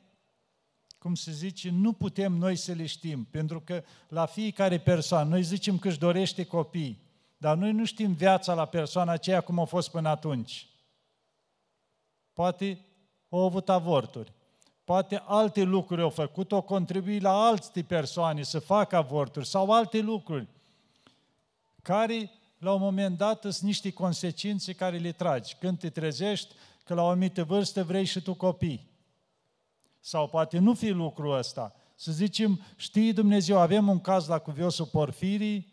cum 0.99 1.15
se 1.15 1.33
zice, 1.33 1.71
nu 1.71 1.93
putem 1.93 2.33
noi 2.33 2.57
să 2.57 2.73
le 2.73 2.87
știm. 2.87 3.25
Pentru 3.25 3.61
că 3.61 3.83
la 4.09 4.27
fiecare 4.27 4.79
persoană, 4.79 5.29
noi 5.29 5.43
zicem 5.43 5.79
că 5.79 5.89
își 5.89 5.99
dorește 5.99 6.45
copii, 6.45 7.03
dar 7.37 7.57
noi 7.57 7.73
nu 7.73 7.85
știm 7.85 8.13
viața 8.13 8.55
la 8.55 8.67
persoana 8.67 9.13
aceea 9.13 9.41
cum 9.41 9.59
a 9.59 9.65
fost 9.65 9.91
până 9.91 10.09
atunci. 10.09 10.69
Poate 12.33 12.85
au 13.29 13.45
avut 13.45 13.69
avorturi. 13.69 14.39
Poate 14.91 15.23
alte 15.27 15.63
lucruri 15.63 16.03
au 16.03 16.11
făcut, 16.11 16.53
o 16.53 16.63
contribui 16.63 17.21
la 17.21 17.33
alte 17.33 17.83
persoane 17.83 18.43
să 18.43 18.59
facă 18.59 18.97
avorturi 18.97 19.47
sau 19.47 19.73
alte 19.73 20.01
lucruri 20.01 20.49
care 21.83 22.31
la 22.59 22.73
un 22.73 22.81
moment 22.81 23.17
dat 23.17 23.41
sunt 23.41 23.61
niște 23.61 23.93
consecințe 23.93 24.73
care 24.73 24.97
le 24.97 25.13
tragi. 25.13 25.55
Când 25.55 25.79
te 25.79 25.91
trezești 25.91 26.55
că 26.85 26.95
la 26.95 27.03
o 27.03 27.07
anumită 27.07 27.45
vârstă 27.45 27.85
vrei 27.85 28.05
și 28.05 28.21
tu 28.21 28.35
copii. 28.35 28.91
Sau 30.01 30.29
poate 30.29 30.59
nu 30.59 30.75
fi 30.75 30.89
lucrul 30.89 31.39
ăsta. 31.39 31.75
Să 31.95 32.13
zicem, 32.13 32.61
știi 32.77 33.13
Dumnezeu, 33.13 33.59
avem 33.59 33.89
un 33.89 34.01
caz 34.01 34.27
la 34.27 34.39
cuviosul 34.39 34.87
Porfirii, 34.87 35.73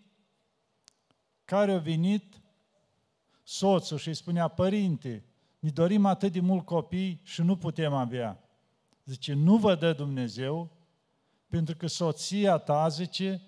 care 1.45 1.71
a 1.71 1.77
venit 1.77 2.41
soțul 3.43 3.97
și 3.97 4.07
îi 4.07 4.13
spunea, 4.13 4.47
părinte, 4.47 5.25
ne 5.59 5.69
dorim 5.69 6.05
atât 6.05 6.31
de 6.31 6.39
mult 6.39 6.65
copii 6.65 7.21
și 7.23 7.41
nu 7.41 7.55
putem 7.55 7.93
avea. 7.93 8.41
Zice, 9.07 9.33
nu 9.33 9.57
vă 9.57 9.75
dă 9.75 9.93
Dumnezeu, 9.93 10.69
pentru 11.49 11.75
că 11.75 11.87
soția 11.87 12.57
ta, 12.57 12.87
zice, 12.87 13.41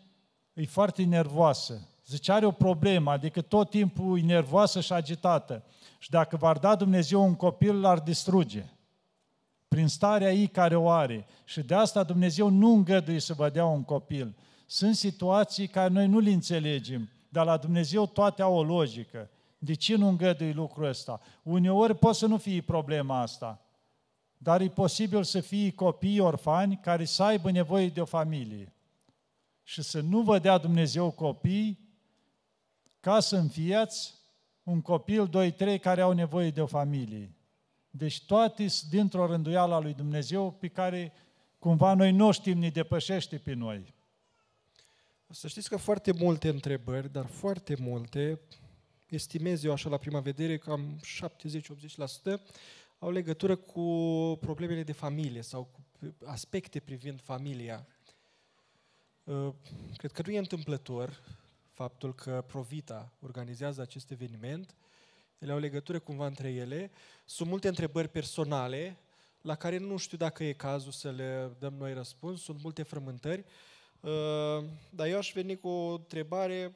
e 0.54 0.66
foarte 0.66 1.04
nervoasă. 1.04 1.88
Zice, 2.06 2.32
are 2.32 2.46
o 2.46 2.52
problemă, 2.52 3.12
adică 3.12 3.42
tot 3.42 3.70
timpul 3.70 4.20
e 4.20 4.22
nervoasă 4.22 4.82
și 4.82 4.94
agitată. 4.94 5.64
Și 5.98 6.10
dacă 6.10 6.36
v-ar 6.38 6.58
da 6.58 6.76
Dumnezeu 6.76 7.24
un 7.24 7.36
copil, 7.36 7.80
l-ar 7.80 8.00
distruge. 8.00 8.66
Prin 9.68 9.88
starea 9.88 10.34
ei 10.34 10.48
care 10.48 10.76
o 10.76 10.90
are. 10.90 11.26
Și 11.44 11.62
de 11.62 11.76
asta 11.76 12.04
Dumnezeu 12.04 12.50
nu 12.50 12.74
îngăduie 12.74 13.20
să 13.20 13.34
vă 13.34 13.50
dea 13.50 13.66
un 13.66 13.84
copil. 13.84 14.36
Sunt 14.66 14.96
situații 14.96 15.68
care 15.68 15.90
noi 15.94 16.08
nu 16.08 16.20
le 16.20 16.32
înțelegem, 16.32 17.10
dar 17.30 17.46
la 17.46 17.58
Dumnezeu 17.58 18.06
toate 18.06 18.42
au 18.42 18.56
o 18.56 18.64
logică. 18.64 19.30
De 19.58 19.74
ce 19.74 19.96
nu 19.96 20.08
îngădui 20.08 20.54
lucrul 20.54 20.86
ăsta? 20.86 21.22
Uneori 21.44 21.96
poate 21.96 22.18
să 22.18 22.26
nu 22.26 22.38
fie 22.38 22.62
problema 22.62 23.22
asta, 23.22 23.69
dar 24.42 24.62
e 24.62 24.70
posibil 24.70 25.24
să 25.24 25.40
fie 25.40 25.72
copii 25.72 26.20
orfani 26.20 26.80
care 26.82 27.06
să 27.06 27.24
aibă 27.24 27.52
nevoie 27.52 27.90
de 27.90 28.02
o 28.02 28.06
familie. 28.06 28.74
Și 29.64 29.82
să 29.82 30.02
nu 30.02 30.22
vă 30.22 30.40
dea 30.40 30.58
Dumnezeu 30.58 31.12
copii 31.12 31.80
ca 33.00 33.20
să 33.20 33.36
înfiați 33.36 34.14
un 34.64 34.82
copil, 34.82 35.28
doi, 35.28 35.52
trei, 35.52 35.80
care 35.80 36.02
au 36.02 36.12
nevoie 36.12 36.50
de 36.50 36.62
o 36.62 36.66
familie. 36.66 37.34
Deci 37.90 38.26
toate 38.26 38.68
sunt 38.68 38.90
dintr-o 38.90 39.26
rânduială 39.26 39.74
a 39.74 39.80
lui 39.80 39.94
Dumnezeu 39.94 40.52
pe 40.52 40.68
care 40.68 41.14
cumva 41.60 41.94
noi 41.94 42.12
nu 42.12 42.32
știm, 42.32 42.58
ne 42.58 42.70
depășește 42.70 43.38
pe 43.38 43.54
noi. 43.54 43.94
Să 45.30 45.48
știți 45.48 45.70
că 45.70 45.78
foarte 45.78 46.12
multe 46.12 46.50
întrebări, 46.50 47.12
dar 47.12 47.26
foarte 47.26 47.76
multe, 47.80 48.40
estimez 49.10 49.64
eu 49.64 49.72
așa 49.72 49.90
la 49.90 49.98
prima 49.98 50.20
vedere, 50.20 50.58
cam 50.58 51.00
70-80%, 52.36 52.40
au 53.00 53.12
legătură 53.12 53.56
cu 53.56 53.82
problemele 54.40 54.84
de 54.84 54.92
familie 54.92 55.42
sau 55.42 55.64
cu 55.64 55.86
aspecte 56.26 56.80
privind 56.80 57.22
familia. 57.22 57.88
Uh, 59.24 59.54
cred 59.98 60.12
că 60.12 60.22
nu 60.26 60.32
e 60.32 60.38
întâmplător 60.38 61.22
faptul 61.74 62.16
că 62.16 62.44
Provita 62.48 63.14
organizează 63.20 63.82
acest 63.82 64.12
eveniment, 64.12 64.76
ele 65.38 65.52
au 65.52 65.60
legătură 65.60 66.00
cumva 66.00 66.26
între 66.26 66.52
ele. 66.52 66.92
Sunt 67.26 67.50
multe 67.50 67.68
întrebări 67.68 68.08
personale 68.08 68.98
la 69.42 69.56
care 69.56 69.78
nu 69.78 69.98
știu 69.98 70.18
dacă 70.18 70.44
e 70.44 70.54
cazul 70.54 70.92
să 70.92 71.12
le 71.12 71.56
dăm 71.60 71.74
noi 71.74 71.94
răspuns, 71.94 72.42
sunt 72.42 72.62
multe 72.64 72.84
frământări, 72.84 73.46
uh, 74.00 74.64
dar 74.90 75.08
eu 75.08 75.18
aș 75.18 75.32
veni 75.34 75.58
cu 75.58 75.68
o 75.68 75.94
întrebare 75.94 76.76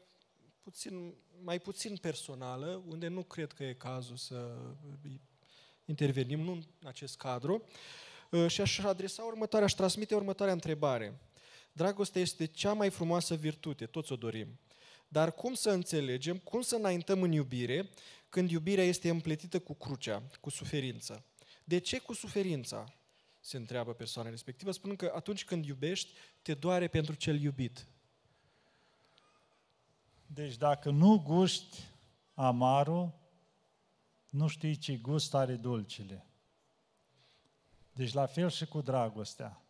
puțin, 0.61 1.13
mai 1.43 1.59
puțin 1.59 1.95
personală, 1.95 2.83
unde 2.87 3.07
nu 3.07 3.23
cred 3.23 3.51
că 3.51 3.63
e 3.63 3.73
cazul 3.73 4.15
să 4.15 4.57
intervenim, 5.85 6.39
nu 6.39 6.51
în 6.51 6.63
acest 6.83 7.17
cadru, 7.17 7.63
uh, 8.29 8.47
și 8.47 8.61
aș 8.61 8.79
adresa 8.79 9.23
următoarea, 9.23 9.67
aș 9.67 9.73
transmite 9.73 10.15
următoarea 10.15 10.53
întrebare. 10.53 11.19
Dragostea 11.71 12.21
este 12.21 12.45
cea 12.45 12.73
mai 12.73 12.89
frumoasă 12.89 13.35
virtute, 13.35 13.85
toți 13.85 14.11
o 14.11 14.15
dorim. 14.15 14.59
Dar 15.07 15.33
cum 15.33 15.53
să 15.53 15.69
înțelegem, 15.69 16.37
cum 16.37 16.61
să 16.61 16.75
înaintăm 16.75 17.21
în 17.21 17.31
iubire 17.31 17.89
când 18.29 18.51
iubirea 18.51 18.83
este 18.83 19.09
împletită 19.09 19.59
cu 19.59 19.73
crucea, 19.73 20.23
cu 20.41 20.49
suferință? 20.49 21.25
De 21.63 21.77
ce 21.77 21.99
cu 21.99 22.13
suferința? 22.13 22.93
Se 23.39 23.57
întreabă 23.57 23.93
persoana 23.93 24.29
respectivă, 24.29 24.71
spunând 24.71 24.99
că 24.99 25.11
atunci 25.15 25.45
când 25.45 25.65
iubești, 25.65 26.11
te 26.41 26.53
doare 26.53 26.87
pentru 26.87 27.13
cel 27.13 27.41
iubit. 27.41 27.87
Deci 30.25 30.57
dacă 30.57 30.89
nu 30.89 31.19
guști 31.19 31.77
amarul, 32.33 33.13
nu 34.33 34.47
știi 34.47 34.75
ce 34.75 34.97
gust 34.97 35.33
are 35.33 35.55
dulcile. 35.55 36.25
Deci 37.93 38.13
la 38.13 38.25
fel 38.25 38.49
și 38.49 38.65
cu 38.65 38.81
dragostea. 38.81 39.61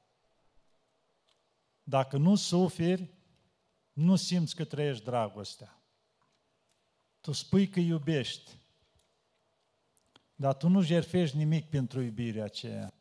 Dacă 1.83 2.17
nu 2.17 2.35
suferi, 2.35 3.09
nu 3.93 4.15
simți 4.15 4.55
că 4.55 4.63
trăiești 4.63 5.03
dragostea. 5.03 5.77
Tu 7.21 7.31
spui 7.31 7.67
că 7.67 7.79
iubești, 7.79 8.51
dar 10.35 10.53
tu 10.53 10.67
nu 10.67 10.81
jerfești 10.81 11.37
nimic 11.37 11.69
pentru 11.69 12.01
iubirea 12.01 12.43
aceea. 12.43 12.93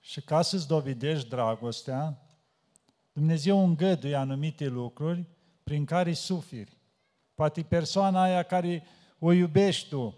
Și 0.00 0.20
ca 0.20 0.42
să-ți 0.42 0.66
dovedești 0.66 1.28
dragostea, 1.28 2.22
Dumnezeu 3.12 3.64
îngăduie 3.64 4.14
anumite 4.14 4.66
lucruri 4.66 5.24
prin 5.62 5.84
care 5.84 6.12
suferi. 6.12 6.76
Poate 7.34 7.62
persoana 7.62 8.22
aia 8.22 8.42
care 8.42 8.84
o 9.18 9.32
iubești 9.32 9.88
tu, 9.88 10.14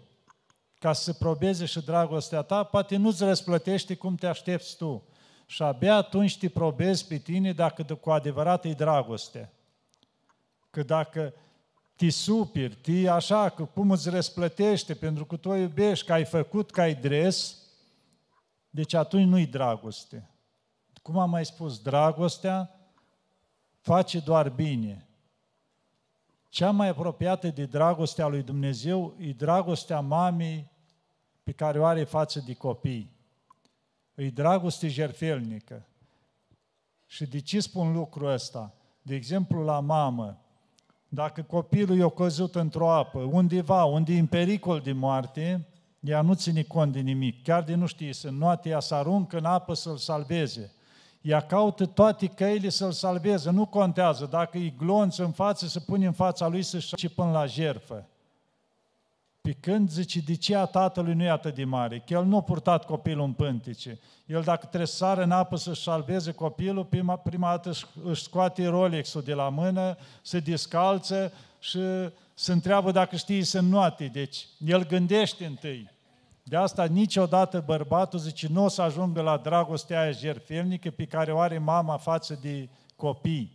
ca 0.79 0.93
să 0.93 1.13
probeze 1.13 1.65
și 1.65 1.81
dragostea 1.81 2.41
ta, 2.41 2.63
poate 2.63 2.95
nu-ți 2.95 3.23
răsplătește 3.23 3.95
cum 3.95 4.15
te 4.15 4.27
aștepți 4.27 4.77
tu. 4.77 5.03
Și 5.45 5.63
abia 5.63 5.95
atunci 5.95 6.37
te 6.37 6.49
probezi 6.49 7.07
pe 7.07 7.17
tine 7.17 7.53
dacă 7.53 7.83
cu 7.83 8.09
adevărat 8.09 8.65
e 8.65 8.71
dragoste. 8.71 9.53
Că 10.69 10.83
dacă 10.83 11.33
te 11.95 12.09
supiri, 12.09 12.75
te 12.75 13.09
așa, 13.09 13.49
că 13.49 13.65
cum 13.65 13.91
îți 13.91 14.09
răsplătește, 14.09 14.93
pentru 14.93 15.25
că 15.25 15.35
tu 15.35 15.49
o 15.49 15.55
iubești, 15.55 16.05
că 16.05 16.13
ai 16.13 16.25
făcut, 16.25 16.71
că 16.71 16.81
ai 16.81 16.95
dres, 16.95 17.57
deci 18.69 18.93
atunci 18.93 19.27
nu-i 19.27 19.45
dragoste. 19.45 20.29
Cum 21.01 21.17
am 21.17 21.29
mai 21.29 21.45
spus, 21.45 21.81
dragostea 21.81 22.75
face 23.79 24.19
doar 24.19 24.49
bine. 24.49 25.08
Cea 26.49 26.71
mai 26.71 26.87
apropiată 26.87 27.47
de 27.47 27.65
dragostea 27.65 28.27
lui 28.27 28.43
Dumnezeu 28.43 29.15
e 29.17 29.31
dragostea 29.31 29.99
mamei 29.99 30.71
pe 31.43 31.51
care 31.51 31.79
o 31.79 31.85
are 31.85 32.03
față 32.03 32.39
de 32.45 32.53
copii. 32.53 33.11
E 34.15 34.29
dragoste 34.29 34.87
jerfelnică. 34.87 35.85
Și 37.05 37.25
de 37.25 37.39
ce 37.39 37.59
spun 37.59 37.93
lucrul 37.93 38.31
ăsta? 38.31 38.73
De 39.01 39.15
exemplu, 39.15 39.63
la 39.63 39.79
mamă, 39.79 40.41
dacă 41.07 41.41
copilul 41.41 41.99
e 41.99 42.09
căzut 42.09 42.55
într-o 42.55 42.91
apă, 42.91 43.19
undeva, 43.19 43.83
unde 43.83 44.13
e 44.13 44.19
în 44.19 44.27
pericol 44.27 44.79
de 44.79 44.91
moarte, 44.91 45.67
ea 45.99 46.21
nu 46.21 46.33
ține 46.33 46.63
cont 46.63 46.91
de 46.91 46.99
nimic. 46.99 47.43
Chiar 47.43 47.63
de 47.63 47.75
nu 47.75 47.85
știe 47.85 48.13
să 48.13 48.29
noate, 48.29 48.69
ea 48.69 48.79
să 48.79 48.95
aruncă 48.95 49.37
în 49.37 49.45
apă 49.45 49.73
să-l 49.73 49.97
salveze. 49.97 50.73
Ea 51.21 51.39
caută 51.39 51.85
toate 51.85 52.27
căile 52.27 52.69
să-l 52.69 52.91
salveze, 52.91 53.49
nu 53.49 53.65
contează. 53.65 54.25
Dacă 54.25 54.57
e 54.57 54.73
glonț 54.77 55.17
în 55.17 55.31
față, 55.31 55.67
se 55.67 55.79
pune 55.79 56.05
în 56.05 56.11
fața 56.11 56.47
lui 56.47 56.63
să-și 56.63 57.09
până 57.15 57.31
la 57.31 57.45
jerfă. 57.45 58.07
Pe 59.41 59.51
când 59.59 59.89
zice, 59.89 60.19
de 60.19 60.35
ce 60.35 60.55
a 60.55 60.65
tatălui 60.65 61.13
nu 61.13 61.23
e 61.23 61.29
atât 61.29 61.55
de 61.55 61.63
mare? 61.63 62.03
Că 62.05 62.13
el 62.13 62.25
nu 62.25 62.37
a 62.37 62.41
purtat 62.41 62.85
copilul 62.85 63.23
în 63.23 63.33
pântice. 63.33 63.99
El 64.25 64.41
dacă 64.41 64.65
trebuie 64.65 64.87
să 64.87 64.95
sară 64.95 65.23
în 65.23 65.31
apă 65.31 65.55
să-și 65.55 65.81
salveze 65.81 66.31
copilul, 66.31 66.85
prima, 66.85 67.15
prima 67.15 67.49
dată 67.49 67.71
își 68.03 68.23
scoate 68.23 68.67
Rolex-ul 68.67 69.21
de 69.21 69.33
la 69.33 69.49
mână, 69.49 69.97
se 70.21 70.39
descalță 70.39 71.33
și 71.59 71.79
se 72.33 72.51
întreabă 72.51 72.91
dacă 72.91 73.15
știe 73.15 73.43
să 73.43 73.59
noate. 73.59 74.05
Deci, 74.05 74.47
el 74.57 74.87
gândește 74.87 75.45
întâi. 75.45 75.89
De 76.49 76.55
asta 76.55 76.85
niciodată 76.85 77.63
bărbatul 77.65 78.19
zice, 78.19 78.47
nu 78.47 78.63
o 78.63 78.67
să 78.67 78.81
ajungă 78.81 79.21
la 79.21 79.37
dragostea 79.37 80.01
aia 80.01 80.11
jertfelnică 80.11 80.89
pe 80.89 81.05
care 81.05 81.31
o 81.31 81.39
are 81.39 81.57
mama 81.57 81.97
față 81.97 82.39
de 82.41 82.69
copii. 82.95 83.51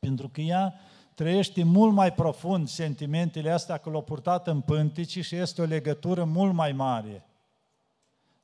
Pentru 0.00 0.28
că 0.28 0.40
ea 0.40 0.74
trăiește 1.14 1.62
mult 1.62 1.92
mai 1.92 2.12
profund 2.12 2.68
sentimentele 2.68 3.50
astea 3.50 3.76
că 3.76 3.90
l-au 3.90 4.02
purtat 4.02 4.46
în 4.46 4.60
pântici 4.60 5.24
și 5.24 5.36
este 5.36 5.62
o 5.62 5.64
legătură 5.64 6.24
mult 6.24 6.52
mai 6.52 6.72
mare. 6.72 7.26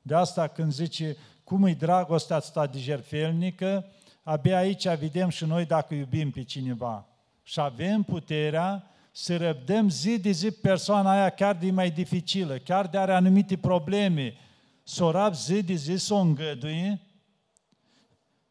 De 0.02 0.14
asta 0.14 0.46
când 0.46 0.72
zice, 0.72 1.16
cum 1.44 1.64
e 1.64 1.72
dragostea 1.72 2.36
asta 2.36 2.66
de 2.66 2.78
jertfelnică, 2.78 3.86
abia 4.22 4.56
aici 4.56 4.88
vedem 4.88 5.28
și 5.28 5.44
noi 5.44 5.64
dacă 5.64 5.94
iubim 5.94 6.30
pe 6.30 6.42
cineva. 6.42 7.06
Și 7.42 7.60
avem 7.60 8.02
puterea 8.02 8.90
să 9.12 9.36
răbdăm 9.36 9.88
zi 9.88 10.18
de 10.18 10.30
zi 10.30 10.50
persoana 10.50 11.10
aia 11.10 11.30
chiar 11.30 11.56
de 11.56 11.70
mai 11.70 11.90
dificilă, 11.90 12.58
chiar 12.58 12.86
de 12.86 12.98
are 12.98 13.14
anumite 13.14 13.56
probleme, 13.56 14.34
să 14.82 15.04
o 15.04 15.10
rab 15.10 15.34
zi 15.34 15.62
de 15.62 15.74
zi, 15.74 15.96
să 15.96 16.14
o 16.14 16.18
îngăduie 16.18 17.00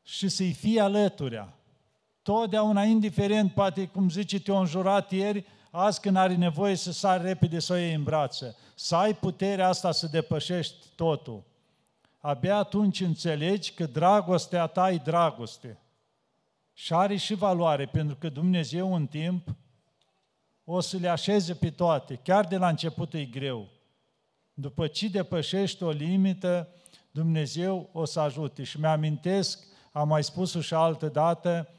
și 0.03 0.27
să-i 0.27 0.53
fie 0.53 0.81
alăturea. 0.81 1.53
Totdeauna, 2.21 2.83
indiferent, 2.83 3.53
poate, 3.53 3.87
cum 3.87 4.09
zice, 4.09 4.39
te-o 4.39 4.57
înjurat 4.57 5.11
ieri, 5.11 5.45
azi 5.71 5.99
când 5.99 6.15
are 6.15 6.35
nevoie 6.35 6.75
să 6.75 6.91
sari 6.91 7.23
repede 7.23 7.59
să 7.59 7.73
o 7.73 7.75
iei 7.75 7.93
în 7.93 8.03
brață. 8.03 8.55
Să 8.75 8.95
ai 8.95 9.13
puterea 9.13 9.67
asta 9.67 9.91
să 9.91 10.07
depășești 10.07 10.75
totul. 10.95 11.43
Abia 12.19 12.55
atunci 12.55 13.01
înțelegi 13.01 13.73
că 13.73 13.85
dragostea 13.85 14.67
ta 14.67 14.91
e 14.91 14.97
dragoste. 14.97 15.79
Și 16.73 16.93
are 16.93 17.15
și 17.15 17.33
valoare, 17.33 17.85
pentru 17.85 18.15
că 18.15 18.29
Dumnezeu 18.29 18.95
în 18.95 19.07
timp 19.07 19.55
o 20.71 20.79
să 20.79 20.97
le 20.97 21.07
așeze 21.07 21.55
pe 21.55 21.71
toate. 21.71 22.15
Chiar 22.15 22.47
de 22.47 22.57
la 22.57 22.67
început 22.67 23.13
e 23.13 23.25
greu. 23.25 23.69
După 24.53 24.87
ce 24.87 25.07
depășești 25.07 25.83
o 25.83 25.89
limită, 25.89 26.73
Dumnezeu 27.11 27.89
o 27.93 28.05
să 28.05 28.19
ajute. 28.19 28.63
Și 28.63 28.79
mi-amintesc, 28.79 29.65
am 29.91 30.07
mai 30.07 30.23
spus-o 30.23 30.61
și 30.61 30.73
altă 30.73 31.07
dată, 31.07 31.69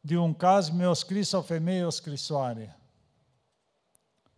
de 0.00 0.16
un 0.16 0.34
caz 0.34 0.68
mi-a 0.68 0.92
scris 0.92 1.32
o 1.32 1.42
femeie 1.42 1.84
o 1.84 1.90
scrisoare. 1.90 2.78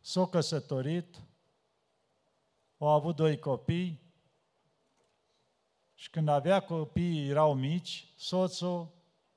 S-a 0.00 0.26
căsătorit, 0.26 1.22
au 2.78 2.88
avut 2.88 3.16
doi 3.16 3.38
copii 3.38 4.00
și 5.94 6.10
când 6.10 6.28
avea 6.28 6.60
copii, 6.60 7.28
erau 7.28 7.54
mici, 7.54 8.12
soțul 8.16 8.88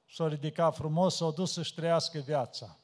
s-a 0.09 0.27
ridicat 0.27 0.75
frumos, 0.75 1.15
s-a 1.15 1.29
dus 1.29 1.51
să-și 1.51 1.73
trăiască 1.73 2.19
viața. 2.19 2.79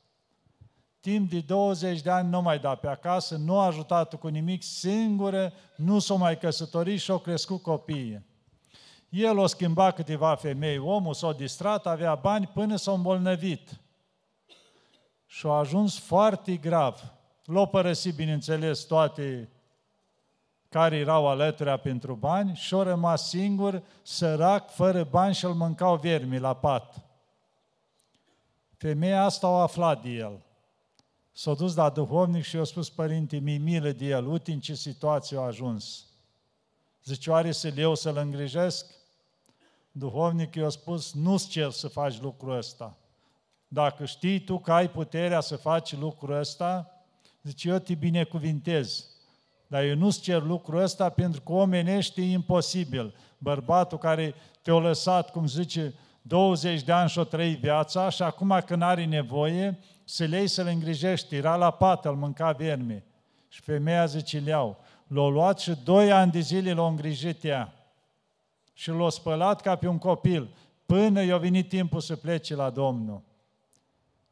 Timp 1.02 1.30
de 1.30 1.40
20 1.40 2.02
de 2.02 2.10
ani 2.10 2.30
nu 2.30 2.42
mai 2.42 2.60
da 2.60 2.76
pe 2.76 2.88
acasă, 2.88 3.36
nu 3.36 3.60
a 3.60 3.66
ajutat 3.66 4.16
cu 4.16 4.28
nimic, 4.28 4.64
singură, 4.64 5.54
nu 5.76 6.00
s-a 6.00 6.14
mai 6.14 6.38
căsătorit 6.38 7.00
și 7.00 7.12
au 7.12 7.18
crescut 7.18 7.62
copiii. 7.62 8.26
El 9.10 9.38
o 9.38 9.46
schimba 9.46 9.92
câteva 9.92 10.36
femei, 10.36 10.78
omul 10.78 11.14
s-a 11.14 11.32
distrat, 11.32 11.86
avea 11.86 12.16
bani 12.16 12.48
până 12.54 12.76
s-a 12.76 12.92
îmbolnăvit. 12.92 13.80
Și 15.26 15.46
a 15.46 15.50
ajuns 15.50 16.00
foarte 16.00 16.56
grav. 16.56 17.14
L-au 17.46 17.68
părăsit, 17.68 18.16
bineînțeles, 18.16 18.84
toate 18.84 19.50
care 20.70 20.98
erau 20.98 21.28
alăturea 21.28 21.78
pentru 21.78 22.14
bani 22.14 22.56
și 22.56 22.74
a 22.74 22.84
rămas 22.84 23.28
singur, 23.28 23.84
sărac, 24.02 24.70
fără 24.70 25.04
bani 25.04 25.34
și 25.34 25.46
îl 25.46 25.54
mâncau 25.54 25.96
vermi 25.96 26.40
la 26.40 26.54
pat. 26.54 27.06
Femeia 28.78 29.24
asta 29.24 29.48
a 29.48 29.62
aflat 29.62 30.02
de 30.02 30.10
el. 30.10 30.42
S-a 31.32 31.54
dus 31.54 31.76
la 31.76 31.90
duhovnic 31.90 32.44
și 32.44 32.56
i-a 32.56 32.64
spus, 32.64 32.90
părinte, 32.90 33.38
mi 33.38 33.58
milă 33.58 33.92
de 33.92 34.06
el, 34.06 34.28
uite 34.28 34.52
în 34.52 34.60
ce 34.60 34.74
situație 34.74 35.38
a 35.38 35.42
ajuns. 35.42 36.06
Zice, 37.04 37.30
oare 37.30 37.52
să-l 37.52 37.78
eu 37.78 37.96
să-l 37.96 38.18
îngrijesc? 38.18 38.86
duhovnic 39.92 40.56
i-a 40.56 40.70
spus, 40.70 41.14
nu-ți 41.14 41.48
cer 41.48 41.72
să 41.72 41.88
faci 41.88 42.22
lucrul 42.22 42.58
ăsta. 42.58 42.98
Dacă 43.68 44.06
știi 44.06 44.40
tu 44.40 44.58
că 44.60 44.74
ai 44.74 44.90
puterea 44.90 45.40
să 45.40 45.56
faci 45.56 45.96
lucrul 45.96 46.40
ăsta, 46.40 46.92
zice, 47.44 47.70
eu 47.70 47.78
te 47.78 47.94
binecuvintez. 47.94 49.06
Dar 49.68 49.84
eu 49.84 49.96
nu-ți 49.96 50.22
cer 50.22 50.42
lucrul 50.42 50.82
ăsta 50.82 51.10
pentru 51.10 51.42
că 51.42 51.52
omenește 51.52 52.22
e 52.22 52.32
imposibil. 52.32 53.16
Bărbatul 53.38 53.98
care 53.98 54.36
te-a 54.62 54.74
lăsat, 54.74 55.32
cum 55.32 55.48
zice, 55.48 55.94
20 56.22 56.82
de 56.82 56.92
ani 56.92 57.10
și-o 57.10 57.24
trăi 57.24 57.54
viața 57.54 58.10
și 58.10 58.22
acum 58.22 58.62
când 58.66 58.82
are 58.82 59.06
nevoie, 59.06 59.80
să 60.12 60.26
lei 60.26 60.48
să-l 60.48 60.68
îngrijești. 60.68 61.36
Era 61.36 61.56
la 61.56 61.72
pat, 61.72 62.06
îl 62.06 62.16
mânca 62.16 62.52
verme. 62.52 63.04
Și 63.48 63.62
femeia 63.62 64.06
zice, 64.06 64.40
leau. 64.40 64.80
L-a 65.08 65.28
luat 65.28 65.60
și 65.60 65.78
doi 65.84 66.12
ani 66.12 66.32
de 66.32 66.40
zile 66.40 66.74
l-a 66.74 66.88
îngrijit 66.88 67.44
ea 67.44 67.74
și 68.74 68.90
l-a 68.90 69.10
spălat 69.10 69.62
ca 69.62 69.76
pe 69.76 69.88
un 69.88 69.98
copil, 69.98 70.56
până 70.86 71.24
i-a 71.24 71.38
venit 71.38 71.70
timpul 71.70 72.00
să 72.00 72.16
plece 72.16 72.56
la 72.56 72.70
Domnul. 72.70 73.22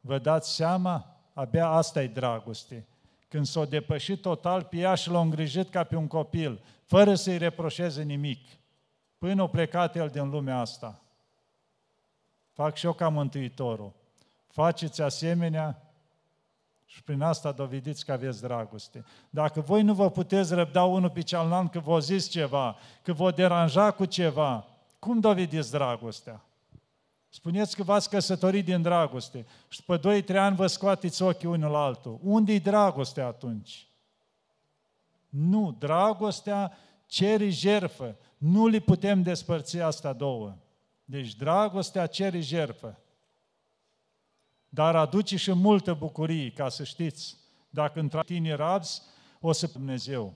Vă 0.00 0.18
dați 0.18 0.54
seama? 0.54 1.16
Abia 1.32 1.68
asta 1.68 2.02
e 2.02 2.06
dragoste. 2.06 2.86
Când 3.28 3.46
s-a 3.46 3.64
depășit 3.64 4.20
total 4.20 4.62
pe 4.62 4.76
ea 4.76 4.94
și 4.94 5.10
l-a 5.10 5.20
îngrijit 5.20 5.70
ca 5.70 5.84
pe 5.84 5.96
un 5.96 6.06
copil, 6.06 6.60
fără 6.84 7.14
să-i 7.14 7.38
reproșeze 7.38 8.02
nimic, 8.02 8.48
până 9.18 9.42
a 9.42 9.48
plecat 9.48 9.96
el 9.96 10.08
din 10.08 10.30
lumea 10.30 10.58
asta. 10.58 11.02
Fac 12.52 12.76
și 12.76 12.86
eu 12.86 12.92
ca 12.92 13.08
Mântuitorul. 13.08 13.98
Faceți 14.60 15.02
asemenea 15.02 15.82
și 16.86 17.02
prin 17.02 17.20
asta 17.20 17.52
dovediți 17.52 18.04
că 18.04 18.12
aveți 18.12 18.40
dragoste. 18.40 19.04
Dacă 19.30 19.60
voi 19.60 19.82
nu 19.82 19.94
vă 19.94 20.10
puteți 20.10 20.54
răbda 20.54 20.84
unul 20.84 21.10
pe 21.10 21.20
cealaltă 21.20 21.78
că 21.78 21.78
vă 21.78 22.00
zis 22.00 22.28
ceva, 22.28 22.76
că 23.02 23.12
vă 23.12 23.30
deranja 23.30 23.90
cu 23.90 24.04
ceva, 24.04 24.66
cum 24.98 25.20
dovediți 25.20 25.70
dragostea? 25.70 26.44
Spuneți 27.28 27.76
că 27.76 27.82
v-ați 27.82 28.10
căsătorit 28.10 28.64
din 28.64 28.82
dragoste 28.82 29.46
și 29.68 29.82
după 29.86 30.22
2-3 30.22 30.36
ani 30.36 30.56
vă 30.56 30.66
scoateți 30.66 31.22
ochii 31.22 31.48
unul 31.48 31.70
la 31.70 31.84
altul. 31.84 32.18
Unde-i 32.22 32.60
dragostea 32.60 33.26
atunci? 33.26 33.86
Nu, 35.28 35.76
dragostea 35.78 36.72
cere 37.06 37.48
jerfă. 37.48 38.16
Nu 38.36 38.66
li 38.66 38.80
putem 38.80 39.22
despărți 39.22 39.78
asta 39.78 40.12
două. 40.12 40.56
Deci 41.04 41.34
dragostea 41.34 42.06
cere 42.06 42.40
jerfă 42.40 42.98
dar 44.72 44.96
aduce 44.96 45.36
și 45.36 45.52
multă 45.52 45.94
bucurie, 45.94 46.50
ca 46.50 46.68
să 46.68 46.84
știți. 46.84 47.36
Dacă 47.70 48.00
între 48.00 48.22
tine 48.24 48.54
rabzi, 48.54 49.02
o 49.40 49.52
să 49.52 49.66
Dumnezeu. 49.72 50.34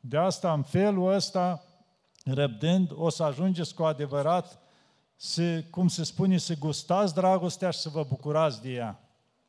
De 0.00 0.16
asta, 0.16 0.52
în 0.52 0.62
felul 0.62 1.12
ăsta, 1.12 1.64
răbdând, 2.24 2.90
o 2.94 3.08
să 3.08 3.22
ajungeți 3.22 3.74
cu 3.74 3.82
adevărat 3.82 4.58
să, 5.16 5.62
cum 5.70 5.88
se 5.88 6.04
spune, 6.04 6.38
să 6.38 6.54
gustați 6.58 7.14
dragostea 7.14 7.70
și 7.70 7.78
să 7.78 7.88
vă 7.88 8.04
bucurați 8.08 8.62
de 8.62 8.72
ea. 8.72 8.98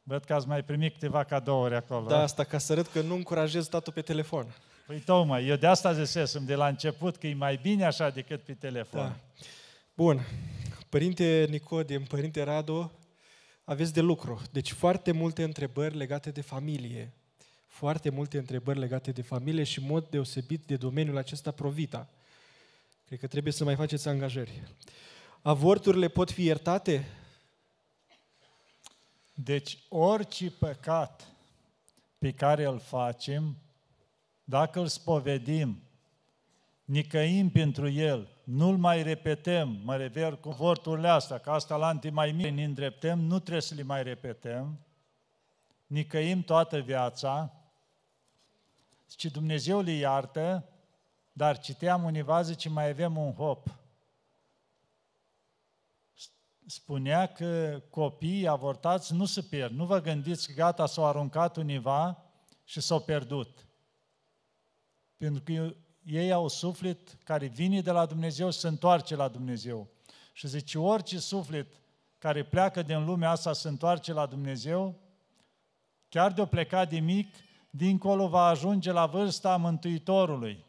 Văd 0.03 0.23
că 0.23 0.33
ați 0.33 0.47
mai 0.47 0.63
primit 0.63 0.93
câteva 0.93 1.23
cadouri 1.23 1.75
acolo. 1.75 2.07
Da, 2.07 2.21
asta 2.21 2.43
ca 2.43 2.57
să 2.57 2.71
arăt 2.71 2.87
că 2.87 3.01
nu 3.01 3.15
încurajez 3.15 3.67
tatul 3.67 3.93
pe 3.93 4.01
telefon. 4.01 4.55
Păi 4.87 4.99
tocmai, 4.99 5.47
eu 5.47 5.55
de 5.55 5.67
asta 5.67 5.93
zisesem 5.93 6.45
de 6.45 6.55
la 6.55 6.67
început 6.67 7.15
că 7.15 7.27
e 7.27 7.33
mai 7.33 7.59
bine 7.61 7.85
așa 7.85 8.09
decât 8.09 8.41
pe 8.41 8.53
telefon. 8.53 9.01
Da. 9.01 9.15
Bun. 9.93 10.27
Părinte 10.89 11.47
Nicodim, 11.49 12.03
Părinte 12.03 12.43
Radu, 12.43 12.91
aveți 13.65 13.93
de 13.93 14.01
lucru. 14.01 14.41
Deci 14.51 14.71
foarte 14.71 15.12
multe 15.12 15.43
întrebări 15.43 15.95
legate 15.95 16.32
de 16.32 16.41
familie. 16.41 17.13
Foarte 17.67 18.10
multe 18.10 18.38
întrebări 18.38 18.80
legate 18.80 19.12
de 19.12 19.21
familie 19.21 19.63
și 19.63 19.80
în 19.80 19.86
mod 19.86 20.10
deosebit 20.10 20.65
de 20.65 20.75
domeniul 20.75 21.17
acesta 21.17 21.51
provita. 21.51 22.10
Cred 23.06 23.19
că 23.19 23.28
trebuie 23.28 23.54
să 23.54 23.63
mai 23.63 23.75
faceți 23.75 24.08
angajări. 24.08 24.63
Avorturile 25.41 26.08
pot 26.08 26.32
fi 26.32 26.43
iertate? 26.43 27.08
Deci 29.34 29.78
orice 29.89 30.51
păcat 30.51 31.28
pe 32.17 32.32
care 32.32 32.65
îl 32.65 32.80
facem, 32.80 33.58
dacă 34.43 34.80
îl 34.80 34.88
spovedim, 34.88 35.82
nicăim 36.86 37.49
pentru 37.49 37.89
el 37.89 38.34
nu-l 38.45 38.77
mai 38.77 39.03
repetăm, 39.03 39.79
mă 39.84 39.95
rever 39.95 40.36
cu 40.36 40.49
vorturile 40.49 41.08
astea, 41.08 41.38
că 41.38 41.51
asta 41.51 41.75
la 41.75 41.99
mai 42.12 42.31
mic 42.31 42.53
ne 42.53 42.63
îndreptăm, 42.63 43.19
nu 43.19 43.39
trebuie 43.39 43.62
să 43.62 43.75
le 43.75 43.84
mai 43.84 44.03
repetăm, 44.03 44.79
nicăim 45.88 46.43
toată 46.43 46.79
viața, 46.79 47.53
și 49.17 49.29
Dumnezeu 49.29 49.81
le 49.81 49.91
iartă, 49.91 50.69
dar 51.34 51.60
citeam 51.60 52.03
univa, 52.03 52.41
zice, 52.41 52.69
mai 52.69 52.89
avem 52.89 53.17
un 53.17 53.34
hop. 53.34 53.75
Spunea 56.65 57.25
că 57.25 57.81
copiii 57.89 58.47
avortați 58.47 59.13
nu 59.13 59.25
se 59.25 59.41
pierd. 59.41 59.73
Nu 59.73 59.86
vă 59.86 60.01
gândiți 60.01 60.47
că 60.47 60.53
gata, 60.53 60.86
s-au 60.86 61.05
aruncat 61.05 61.55
univa 61.55 62.23
și 62.63 62.81
s-au 62.81 62.99
pierdut. 62.99 63.67
Pentru 65.17 65.43
că 65.43 65.75
ei 66.05 66.31
au 66.31 66.47
suflet 66.47 67.17
care 67.23 67.45
vine 67.45 67.81
de 67.81 67.91
la 67.91 68.05
Dumnezeu 68.05 68.51
și 68.51 68.59
se 68.59 68.67
întoarce 68.67 69.15
la 69.15 69.27
Dumnezeu. 69.27 69.87
Și 70.33 70.47
zice, 70.47 70.77
orice 70.77 71.19
suflet 71.19 71.67
care 72.17 72.43
pleacă 72.43 72.81
din 72.81 73.05
lumea 73.05 73.29
asta 73.29 73.53
se 73.53 73.67
întoarce 73.67 74.13
la 74.13 74.25
Dumnezeu, 74.25 74.99
chiar 76.09 76.31
de-o 76.31 76.45
pleca 76.45 76.85
de 76.85 76.99
mic, 76.99 77.35
dincolo 77.69 78.27
va 78.27 78.45
ajunge 78.45 78.91
la 78.91 79.05
vârsta 79.05 79.57
Mântuitorului 79.57 80.65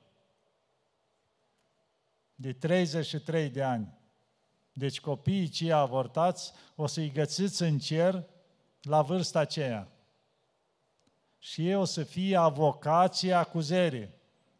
de 2.34 2.52
33 2.52 3.48
de 3.48 3.62
ani. 3.62 3.98
Deci 4.72 5.00
copiii 5.00 5.48
cei 5.48 5.72
avortați 5.72 6.52
o 6.74 6.86
să-i 6.86 7.10
găsiți 7.10 7.62
în 7.62 7.78
cer 7.78 8.24
la 8.82 9.02
vârsta 9.02 9.38
aceea. 9.38 9.88
Și 11.38 11.68
ei 11.68 11.74
o 11.74 11.84
să 11.84 12.02
fie 12.02 12.36
avocații 12.36 13.32
acuzării. 13.32 14.15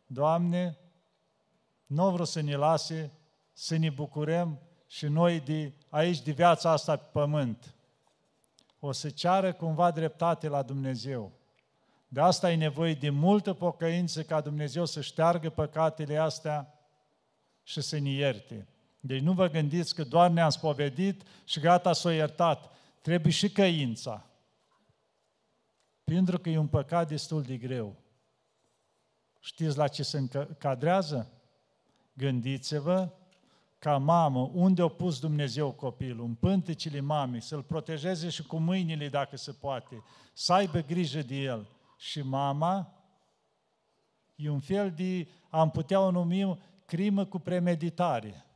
Doamne, 0.06 0.78
nu 1.86 2.10
vreau 2.10 2.24
să 2.24 2.40
ne 2.40 2.54
lase 2.54 3.12
să 3.52 3.76
ne 3.76 3.90
bucurăm 3.90 4.58
și 4.86 5.06
noi 5.06 5.40
de 5.40 5.72
aici, 5.88 6.22
de 6.22 6.32
viața 6.32 6.70
asta 6.70 6.96
pe 6.96 7.08
pământ. 7.12 7.74
O 8.78 8.92
să 8.92 9.10
ceară 9.10 9.52
cumva 9.52 9.90
dreptate 9.90 10.48
la 10.48 10.62
Dumnezeu. 10.62 11.32
De 12.08 12.20
asta 12.20 12.52
e 12.52 12.56
nevoie 12.56 12.94
de 12.94 13.10
multă 13.10 13.52
pocăință 13.52 14.22
ca 14.22 14.40
Dumnezeu 14.40 14.84
să 14.84 15.00
șteargă 15.00 15.50
păcatele 15.50 16.16
astea 16.16 16.74
și 17.62 17.80
să 17.80 17.98
ne 17.98 18.10
ierte. 18.10 18.68
Deci 19.00 19.20
nu 19.20 19.32
vă 19.32 19.48
gândiți 19.48 19.94
că 19.94 20.04
doar 20.04 20.30
ne-am 20.30 20.50
spovedit 20.50 21.22
și 21.44 21.60
gata 21.60 21.92
s-o 21.92 22.10
iertat. 22.10 22.70
Trebuie 23.00 23.32
și 23.32 23.50
căința. 23.50 24.26
Pentru 26.04 26.38
că 26.38 26.48
e 26.48 26.58
un 26.58 26.66
păcat 26.66 27.08
destul 27.08 27.42
de 27.42 27.56
greu. 27.56 27.96
Știți 29.46 29.76
la 29.76 29.88
ce 29.88 30.02
se 30.02 30.18
încadrează? 30.18 31.30
Gândiți-vă 32.12 33.09
ca 33.78 33.98
mamă, 33.98 34.50
unde 34.52 34.82
a 34.82 34.88
pus 34.88 35.18
Dumnezeu 35.20 35.72
copilul, 35.72 36.24
în 36.24 36.35
pântecile 36.35 37.00
mamei, 37.00 37.40
să-l 37.40 37.62
protejeze 37.62 38.28
și 38.28 38.42
cu 38.42 38.56
mâinile 38.56 39.09
dacă 39.09 39.37
se 39.37 39.52
poate, 39.52 40.02
să 40.32 40.52
aibă 40.52 40.80
grijă 40.80 41.22
de 41.22 41.35
el. 41.35 41.68
Și 41.96 42.22
mama 42.22 42.92
e 44.35 44.48
un 44.48 44.61
fel 44.61 44.90
de, 44.90 45.28
am 45.50 45.70
putea 45.70 46.00
o 46.00 46.11
numi 46.11 46.59
crimă 46.85 47.24
cu 47.24 47.38
premeditare. 47.38 48.46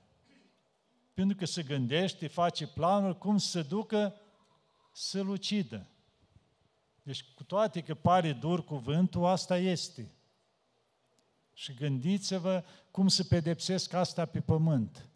Pentru 1.15 1.37
că 1.37 1.45
se 1.45 1.63
gândește, 1.63 2.27
face 2.27 2.67
planuri 2.67 3.19
cum 3.19 3.39
să 3.39 3.49
se 3.49 3.63
ducă 3.63 4.15
să-l 4.93 5.29
ucidă. 5.29 5.87
Deci, 7.03 7.25
cu 7.35 7.45
toate 7.45 7.81
că 7.81 7.95
pare 7.95 8.33
dur 8.33 8.65
cuvântul, 8.65 9.25
asta 9.25 9.59
este. 9.59 10.15
Și 11.53 11.75
gândiți-vă 11.75 12.65
cum 12.91 13.09
se 13.09 13.23
pedepsesc 13.23 13.93
asta 13.93 14.25
pe 14.25 14.41
pământ. 14.41 15.09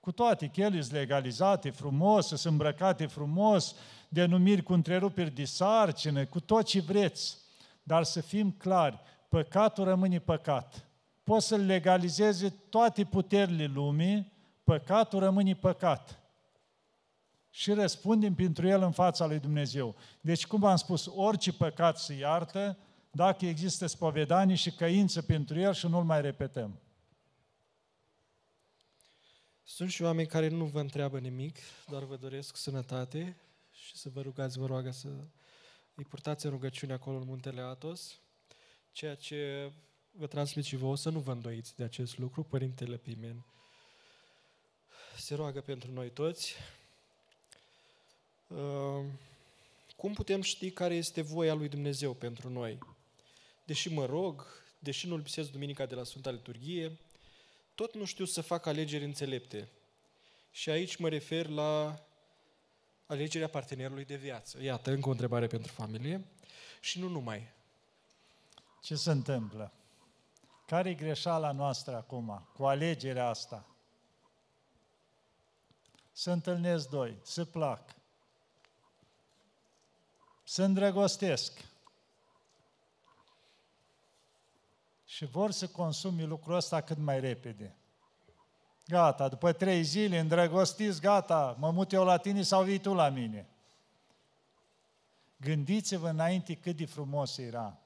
Cu 0.00 0.12
toate 0.12 0.46
că 0.46 0.60
ele 0.60 0.80
sunt 0.80 0.92
legalizate 0.92 1.70
frumos, 1.70 2.26
sunt 2.26 2.44
îmbrăcate 2.44 3.06
frumos, 3.06 3.74
denumiri 4.08 4.62
cu 4.62 4.72
întreruperi 4.72 5.30
de 5.30 5.44
sarcină, 5.44 6.26
cu 6.26 6.40
tot 6.40 6.64
ce 6.64 6.80
vreți. 6.80 7.38
Dar 7.82 8.02
să 8.02 8.20
fim 8.20 8.50
clari, 8.50 9.00
păcatul 9.28 9.84
rămâne 9.84 10.18
păcat. 10.18 10.86
Poți 11.22 11.46
să-l 11.46 11.60
legalizeze 11.60 12.48
toate 12.48 13.04
puterile 13.04 13.64
lumii, 13.64 14.32
păcatul 14.64 15.18
rămâne 15.18 15.54
păcat. 15.54 16.18
Și 17.50 17.72
răspundem 17.72 18.34
pentru 18.34 18.66
el 18.66 18.82
în 18.82 18.92
fața 18.92 19.26
lui 19.26 19.38
Dumnezeu. 19.38 19.94
Deci, 20.20 20.46
cum 20.46 20.64
am 20.64 20.76
spus, 20.76 21.06
orice 21.14 21.52
păcat 21.52 21.98
se 21.98 22.14
iartă, 22.14 22.78
dacă 23.14 23.46
există 23.46 23.86
spovedanie 23.86 24.54
și 24.54 24.70
căință 24.70 25.22
pentru 25.22 25.58
el 25.58 25.72
și 25.72 25.86
nu-l 25.86 26.04
mai 26.04 26.20
repetăm. 26.20 26.80
Sunt 29.62 29.90
și 29.90 30.02
oameni 30.02 30.28
care 30.28 30.48
nu 30.48 30.64
vă 30.64 30.80
întreabă 30.80 31.18
nimic, 31.18 31.58
doar 31.88 32.02
vă 32.02 32.16
doresc 32.16 32.56
sănătate 32.56 33.36
și 33.72 33.96
să 33.96 34.08
vă 34.08 34.20
rugați, 34.20 34.58
vă 34.58 34.66
roagă 34.66 34.90
să 34.90 35.08
îi 35.94 36.04
purtați 36.04 36.44
în 36.44 36.50
rugăciune 36.50 36.92
acolo 36.92 37.16
în 37.16 37.26
muntele 37.26 37.60
Atos, 37.60 38.20
ceea 38.92 39.14
ce 39.14 39.72
vă 40.10 40.26
transmit 40.26 40.64
și 40.64 40.76
vouă 40.76 40.96
să 40.96 41.10
nu 41.10 41.18
vă 41.18 41.32
îndoiți 41.32 41.76
de 41.76 41.84
acest 41.84 42.18
lucru, 42.18 42.42
Părintele 42.42 42.96
Pimen 42.96 43.44
se 45.16 45.34
roagă 45.34 45.60
pentru 45.60 45.92
noi 45.92 46.10
toți. 46.10 46.54
Uh, 48.48 49.04
cum 49.96 50.12
putem 50.12 50.40
ști 50.40 50.70
care 50.70 50.94
este 50.94 51.20
voia 51.22 51.54
lui 51.54 51.68
Dumnezeu 51.68 52.14
pentru 52.14 52.48
noi? 52.48 52.78
Deși 53.72 53.92
mă 53.92 54.04
rog, 54.04 54.46
deși 54.78 55.06
nu-L 55.06 55.20
bisesc 55.20 55.50
Duminica 55.50 55.86
de 55.86 55.94
la 55.94 56.04
Sfânta 56.04 56.30
Liturghie, 56.30 56.98
tot 57.74 57.94
nu 57.94 58.04
știu 58.04 58.24
să 58.24 58.40
fac 58.40 58.66
alegeri 58.66 59.04
înțelepte. 59.04 59.68
Și 60.50 60.70
aici 60.70 60.96
mă 60.96 61.08
refer 61.08 61.46
la 61.46 62.00
alegerea 63.06 63.48
partenerului 63.48 64.04
de 64.04 64.16
viață. 64.16 64.62
Iată, 64.62 64.90
încă 64.90 65.08
o 65.08 65.10
întrebare 65.10 65.46
pentru 65.46 65.72
familie. 65.72 66.24
Și 66.80 66.98
nu 66.98 67.08
numai. 67.08 67.48
Ce 68.82 68.94
se 68.94 69.10
întâmplă? 69.10 69.72
Care 70.66 70.90
e 70.90 70.94
greșeala 70.94 71.52
noastră 71.52 71.96
acum 71.96 72.48
cu 72.54 72.64
alegerea 72.64 73.28
asta? 73.28 73.66
Se 76.12 76.30
întâlnesc 76.30 76.88
doi, 76.88 77.16
se 77.22 77.44
plac, 77.44 77.94
se 80.44 80.64
îndrăgostesc 80.64 81.71
și 85.14 85.24
vor 85.24 85.50
să 85.50 85.66
consumi 85.66 86.24
lucrul 86.24 86.54
ăsta 86.54 86.80
cât 86.80 86.98
mai 86.98 87.20
repede. 87.20 87.76
Gata, 88.86 89.28
după 89.28 89.52
trei 89.52 89.82
zile, 89.82 90.18
îndrăgostiți, 90.18 91.00
gata, 91.00 91.56
mă 91.58 91.70
mut 91.70 91.92
eu 91.92 92.04
la 92.04 92.16
tine 92.16 92.42
sau 92.42 92.62
vii 92.62 92.78
tu 92.78 92.94
la 92.94 93.08
mine. 93.08 93.48
Gândiți-vă 95.36 96.08
înainte 96.08 96.54
cât 96.54 96.76
de 96.76 96.86
frumos 96.86 97.38
era. 97.38 97.78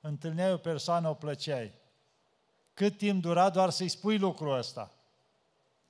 Întâlneai 0.00 0.52
o 0.52 0.56
persoană, 0.56 1.08
o 1.08 1.14
plăceai. 1.14 1.72
Cât 2.74 2.96
timp 2.96 3.22
dura 3.22 3.50
doar 3.50 3.70
să-i 3.70 3.88
spui 3.88 4.18
lucrul 4.18 4.56
ăsta. 4.56 4.92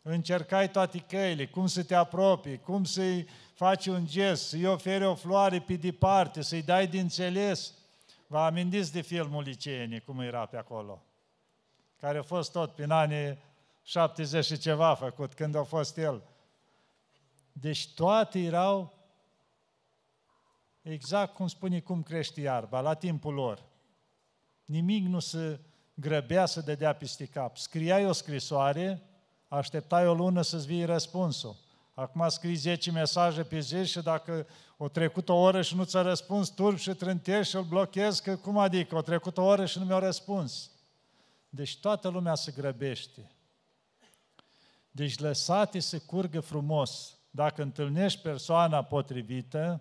Încercai 0.02 0.70
toate 0.70 0.98
căile, 0.98 1.46
cum 1.46 1.66
să 1.66 1.82
te 1.82 1.94
apropii, 1.94 2.58
cum 2.58 2.84
să-i 2.84 3.28
faci 3.54 3.86
un 3.86 4.06
gest, 4.06 4.48
să-i 4.48 4.66
oferi 4.66 5.04
o 5.04 5.14
floare 5.14 5.60
pe 5.60 5.74
departe, 5.74 6.42
să-i 6.42 6.62
dai 6.62 6.86
din 6.86 7.00
înțeles. 7.00 7.72
Vă 8.30 8.38
amintiți 8.38 8.92
de 8.92 9.00
filmul 9.00 9.42
Liceene, 9.42 9.98
cum 9.98 10.20
era 10.20 10.46
pe 10.46 10.56
acolo? 10.56 11.02
Care 12.00 12.18
a 12.18 12.22
fost 12.22 12.52
tot 12.52 12.74
prin 12.74 12.90
anii 12.90 13.38
70 13.82 14.44
și 14.44 14.58
ceva 14.58 14.94
făcut, 14.94 15.34
când 15.34 15.54
a 15.54 15.62
fost 15.62 15.96
el. 15.96 16.22
Deci 17.52 17.94
toate 17.94 18.38
erau 18.38 18.92
exact 20.82 21.34
cum 21.34 21.46
spune 21.46 21.80
cum 21.80 22.02
crește 22.02 22.40
iarba, 22.40 22.80
la 22.80 22.94
timpul 22.94 23.34
lor. 23.34 23.64
Nimic 24.64 25.06
nu 25.06 25.18
se 25.18 25.60
grăbea 25.94 26.46
să 26.46 26.60
dădea 26.60 26.92
peste 26.92 27.26
cap. 27.26 27.56
Scriai 27.56 28.06
o 28.06 28.12
scrisoare, 28.12 29.02
așteptai 29.48 30.06
o 30.06 30.14
lună 30.14 30.42
să-ți 30.42 30.66
vii 30.66 30.84
răspunsul. 30.84 31.56
Acum 31.98 32.28
scrii 32.28 32.54
10 32.54 32.90
mesaje 32.90 33.42
pe 33.42 33.58
zi 33.58 33.84
și 33.84 34.00
dacă 34.00 34.46
o 34.76 34.88
trecut 34.88 35.28
o 35.28 35.34
oră 35.34 35.62
și 35.62 35.76
nu 35.76 35.84
ți-a 35.84 36.02
răspuns, 36.02 36.48
turb 36.48 36.76
și 36.76 36.94
trântești 36.94 37.50
și 37.50 37.56
îl 37.56 37.62
blochezi, 37.62 38.22
că 38.22 38.36
cum 38.36 38.58
adică, 38.58 38.96
o 38.96 39.02
trecut 39.02 39.38
o 39.38 39.42
oră 39.42 39.66
și 39.66 39.78
nu 39.78 39.84
mi-a 39.84 39.98
răspuns. 39.98 40.70
Deci 41.48 41.78
toată 41.80 42.08
lumea 42.08 42.34
se 42.34 42.52
grăbește. 42.52 43.30
Deci 44.90 45.18
lăsate 45.18 45.78
să 45.78 45.98
curgă 45.98 46.40
frumos. 46.40 47.16
Dacă 47.30 47.62
întâlnești 47.62 48.20
persoana 48.20 48.82
potrivită, 48.82 49.80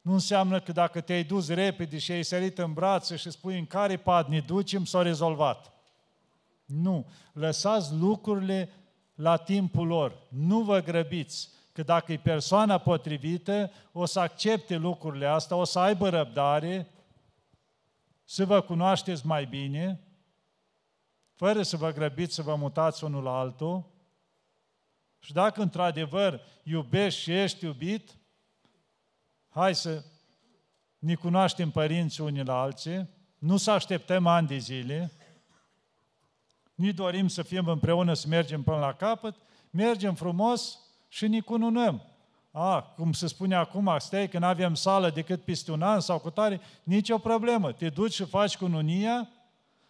nu 0.00 0.12
înseamnă 0.12 0.60
că 0.60 0.72
dacă 0.72 1.00
te-ai 1.00 1.24
dus 1.24 1.48
repede 1.48 1.98
și 1.98 2.12
ai 2.12 2.22
sărit 2.22 2.58
în 2.58 2.72
brațe 2.72 3.16
și 3.16 3.30
spui 3.30 3.58
în 3.58 3.66
care 3.66 3.96
pad 3.96 4.28
ne 4.28 4.40
ducem, 4.40 4.84
s-a 4.84 5.02
rezolvat. 5.02 5.72
Nu. 6.64 7.06
Lăsați 7.32 7.94
lucrurile 7.94 8.70
la 9.16 9.36
timpul 9.36 9.86
lor. 9.86 10.26
Nu 10.28 10.60
vă 10.60 10.80
grăbiți, 10.80 11.50
că 11.72 11.82
dacă 11.82 12.12
e 12.12 12.16
persoana 12.16 12.78
potrivită, 12.78 13.70
o 13.92 14.04
să 14.04 14.20
accepte 14.20 14.76
lucrurile 14.76 15.26
astea, 15.26 15.56
o 15.56 15.64
să 15.64 15.78
aibă 15.78 16.08
răbdare, 16.08 16.90
să 18.24 18.44
vă 18.44 18.60
cunoașteți 18.60 19.26
mai 19.26 19.44
bine 19.44 20.00
fără 21.36 21.62
să 21.62 21.76
vă 21.76 21.92
grăbiți 21.92 22.34
să 22.34 22.42
vă 22.42 22.54
mutați 22.54 23.04
unul 23.04 23.22
la 23.22 23.38
altul. 23.38 23.84
Și 25.18 25.32
dacă 25.32 25.62
într-adevăr 25.62 26.40
iubești 26.62 27.20
și 27.20 27.32
ești 27.32 27.64
iubit, 27.64 28.18
hai 29.48 29.74
să 29.74 30.04
ne 30.98 31.14
cunoaștem 31.14 31.70
părinții 31.70 32.24
unii 32.24 32.44
la 32.44 32.60
alții, 32.60 33.08
nu 33.38 33.56
să 33.56 33.70
așteptăm 33.70 34.26
ani 34.26 34.46
de 34.46 34.56
zile, 34.56 35.12
nu 36.76 36.92
dorim 36.92 37.28
să 37.28 37.42
fim 37.42 37.66
împreună, 37.66 38.14
să 38.14 38.28
mergem 38.28 38.62
până 38.62 38.78
la 38.78 38.92
capăt, 38.92 39.34
mergem 39.70 40.14
frumos 40.14 40.78
și 41.08 41.28
ne 41.28 41.40
cununăm. 41.40 42.02
A, 42.50 42.82
cum 42.82 43.12
se 43.12 43.26
spune 43.26 43.54
acum, 43.54 43.96
stai 43.98 44.28
că 44.28 44.38
nu 44.38 44.46
avem 44.46 44.74
sală 44.74 45.10
decât 45.10 45.42
peste 45.42 45.72
un 45.72 45.82
an 45.82 46.00
sau 46.00 46.18
cu 46.18 46.30
tare, 46.30 46.60
nicio 46.82 47.18
problemă. 47.18 47.72
Te 47.72 47.88
duci 47.88 48.12
și 48.12 48.24
faci 48.24 48.56
cununia 48.56 49.28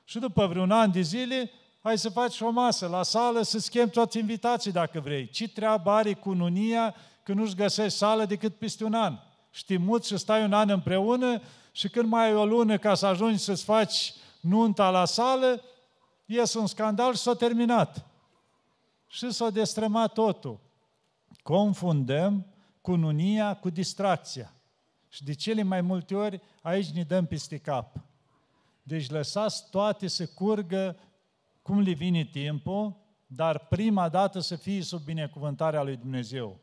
și 0.05 0.18
după 0.18 0.46
vreun 0.46 0.70
an 0.70 0.92
de 0.92 1.01
zile 1.01 1.51
hai 1.87 1.99
să 1.99 2.09
faci 2.09 2.40
o 2.40 2.51
masă 2.51 2.87
la 2.87 3.03
sală, 3.03 3.42
să 3.42 3.59
schimbi 3.59 3.90
toți 3.90 4.18
invitații 4.18 4.72
dacă 4.72 5.01
vrei. 5.01 5.29
Ce 5.29 5.49
treabă 5.49 5.90
are 5.90 6.12
cununia 6.12 6.94
că 7.22 7.33
nu-și 7.33 7.55
găsești 7.55 7.99
sală 7.99 8.25
decât 8.25 8.55
peste 8.55 8.85
un 8.85 8.94
an? 8.94 9.18
Știi 9.51 9.79
mult 9.79 10.05
și 10.05 10.16
stai 10.16 10.44
un 10.44 10.53
an 10.53 10.70
împreună 10.70 11.40
și 11.72 11.88
când 11.88 12.09
mai 12.09 12.25
ai 12.25 12.35
o 12.35 12.44
lună 12.44 12.79
ca 12.79 12.94
să 12.94 13.07
ajungi 13.07 13.38
să-ți 13.38 13.64
faci 13.64 14.12
nunta 14.40 14.90
la 14.90 15.05
sală, 15.05 15.62
iese 16.26 16.58
un 16.58 16.66
scandal 16.66 17.14
și 17.14 17.20
s-a 17.20 17.34
terminat. 17.34 18.06
Și 19.06 19.30
s-a 19.30 19.50
destrămat 19.50 20.12
totul. 20.12 20.60
Confundăm 21.42 22.46
cununia 22.80 23.56
cu 23.56 23.70
distracția. 23.70 24.52
Și 25.08 25.24
de 25.24 25.32
cele 25.32 25.62
mai 25.62 25.80
multe 25.80 26.14
ori 26.14 26.40
aici 26.62 26.90
ne 26.90 27.02
dăm 27.02 27.26
peste 27.26 27.58
cap. 27.58 27.96
Deci 28.82 29.10
lăsați 29.10 29.70
toate 29.70 30.06
să 30.06 30.26
curgă 30.26 30.96
cum 31.62 31.80
le 31.80 31.92
vine 31.92 32.24
timpul, 32.24 32.96
dar 33.26 33.58
prima 33.58 34.08
dată 34.08 34.40
să 34.40 34.56
fie 34.56 34.82
sub 34.82 35.02
binecuvântarea 35.04 35.82
lui 35.82 35.96
Dumnezeu. 35.96 36.60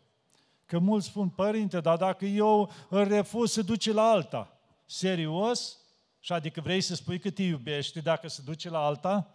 Că 0.66 0.80
mulți 0.80 1.08
spun, 1.08 1.30
părinte, 1.30 1.80
dar 1.80 1.98
dacă 1.98 2.26
eu 2.26 2.72
îl 2.90 3.08
refuz, 3.08 3.52
se 3.52 3.62
duce 3.62 3.94
la 3.94 4.02
alta. 4.02 4.58
Serios? 4.86 5.78
Și 6.20 6.34
adică 6.34 6.62
vrei 6.62 6.82
să 6.82 6.96
spui 6.96 7.20
că 7.20 7.30
te 7.30 7.44
iubești 7.44 8.02
dacă 8.02 8.28
se 8.28 8.42
duce 8.46 8.70
la 8.70 8.86
alta? 8.86 9.28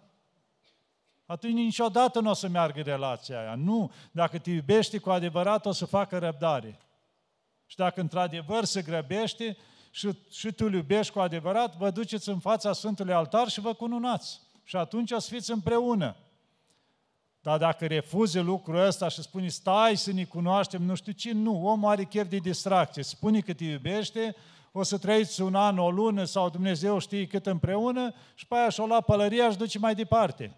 Atunci 1.28 1.52
niciodată 1.52 2.20
nu 2.20 2.30
o 2.30 2.32
să 2.32 2.48
meargă 2.48 2.80
relația 2.80 3.40
aia. 3.40 3.54
Nu, 3.54 3.92
dacă 4.10 4.38
te 4.38 4.50
iubești 4.50 4.98
cu 4.98 5.10
adevărat, 5.10 5.66
o 5.66 5.72
să 5.72 5.86
facă 5.86 6.18
răbdare. 6.18 6.78
Și 7.66 7.76
dacă 7.76 8.00
într-adevăr 8.00 8.64
se 8.64 8.82
grăbește 8.82 9.56
și, 9.90 10.10
și 10.30 10.52
tu 10.52 10.64
îl 10.64 10.74
iubești 10.74 11.12
cu 11.12 11.20
adevărat, 11.20 11.76
vă 11.76 11.90
duceți 11.90 12.28
în 12.28 12.38
fața 12.38 12.72
Sfântului 12.72 13.12
Altar 13.12 13.48
și 13.48 13.60
vă 13.60 13.72
cununați. 13.72 14.40
Și 14.64 14.76
atunci 14.76 15.10
o 15.10 15.18
să 15.18 15.28
fiți 15.34 15.50
împreună. 15.50 16.16
Dar 17.40 17.58
dacă 17.58 17.86
refuze 17.86 18.40
lucrul 18.40 18.86
ăsta 18.86 19.08
și 19.08 19.22
spune, 19.22 19.48
stai 19.48 19.96
să 19.96 20.12
ne 20.12 20.24
cunoaștem, 20.24 20.82
nu 20.82 20.94
știu 20.94 21.12
ce, 21.12 21.32
nu, 21.32 21.66
omul 21.66 21.90
are 21.90 22.04
chef 22.04 22.28
de 22.28 22.36
distracție. 22.36 23.02
Spune 23.02 23.40
că 23.40 23.52
te 23.52 23.64
iubește, 23.64 24.36
o 24.72 24.82
să 24.82 24.98
trăiți 24.98 25.40
un 25.40 25.54
an, 25.54 25.78
o 25.78 25.90
lună 25.90 26.24
sau 26.24 26.50
Dumnezeu 26.50 26.98
știe 26.98 27.26
cât 27.26 27.46
împreună 27.46 28.14
și 28.34 28.46
pe 28.46 28.54
aia 28.54 28.68
și-o 28.68 28.86
lua 28.86 29.00
pălăria 29.00 29.50
și 29.50 29.56
duce 29.56 29.78
mai 29.78 29.94
departe. 29.94 30.56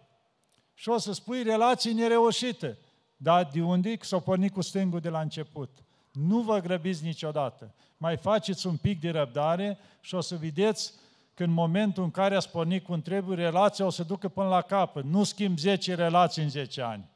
Și 0.81 0.89
o 0.89 0.99
să 0.99 1.13
spui 1.13 1.43
relații 1.43 1.93
nereușite. 1.93 2.79
Dar 3.17 3.49
de 3.53 3.63
unde? 3.63 3.97
Că 3.97 4.05
s-au 4.05 4.21
pornit 4.21 4.53
cu 4.53 4.61
stângul 4.61 5.01
de 5.01 5.09
la 5.09 5.21
început. 5.21 5.71
Nu 6.13 6.41
vă 6.41 6.59
grăbiți 6.59 7.05
niciodată. 7.05 7.75
Mai 7.97 8.17
faceți 8.17 8.67
un 8.67 8.77
pic 8.77 9.01
de 9.01 9.11
răbdare 9.11 9.79
și 10.01 10.15
o 10.15 10.21
să 10.21 10.37
vedeți 10.37 10.93
că 11.35 11.45
în 11.45 11.51
momentul 11.51 12.03
în 12.03 12.11
care 12.11 12.35
ați 12.35 12.51
pornit 12.51 12.85
cu 12.85 12.93
un 12.93 13.03
trebuie, 13.03 13.37
relația 13.37 13.87
o 13.87 13.91
să 13.91 14.03
ducă 14.03 14.29
până 14.29 14.49
la 14.49 14.61
capăt. 14.61 15.05
Nu 15.05 15.25
schimb 15.25 15.59
10 15.59 15.95
relații 15.95 16.43
în 16.43 16.49
10 16.49 16.83
ani. 16.83 17.10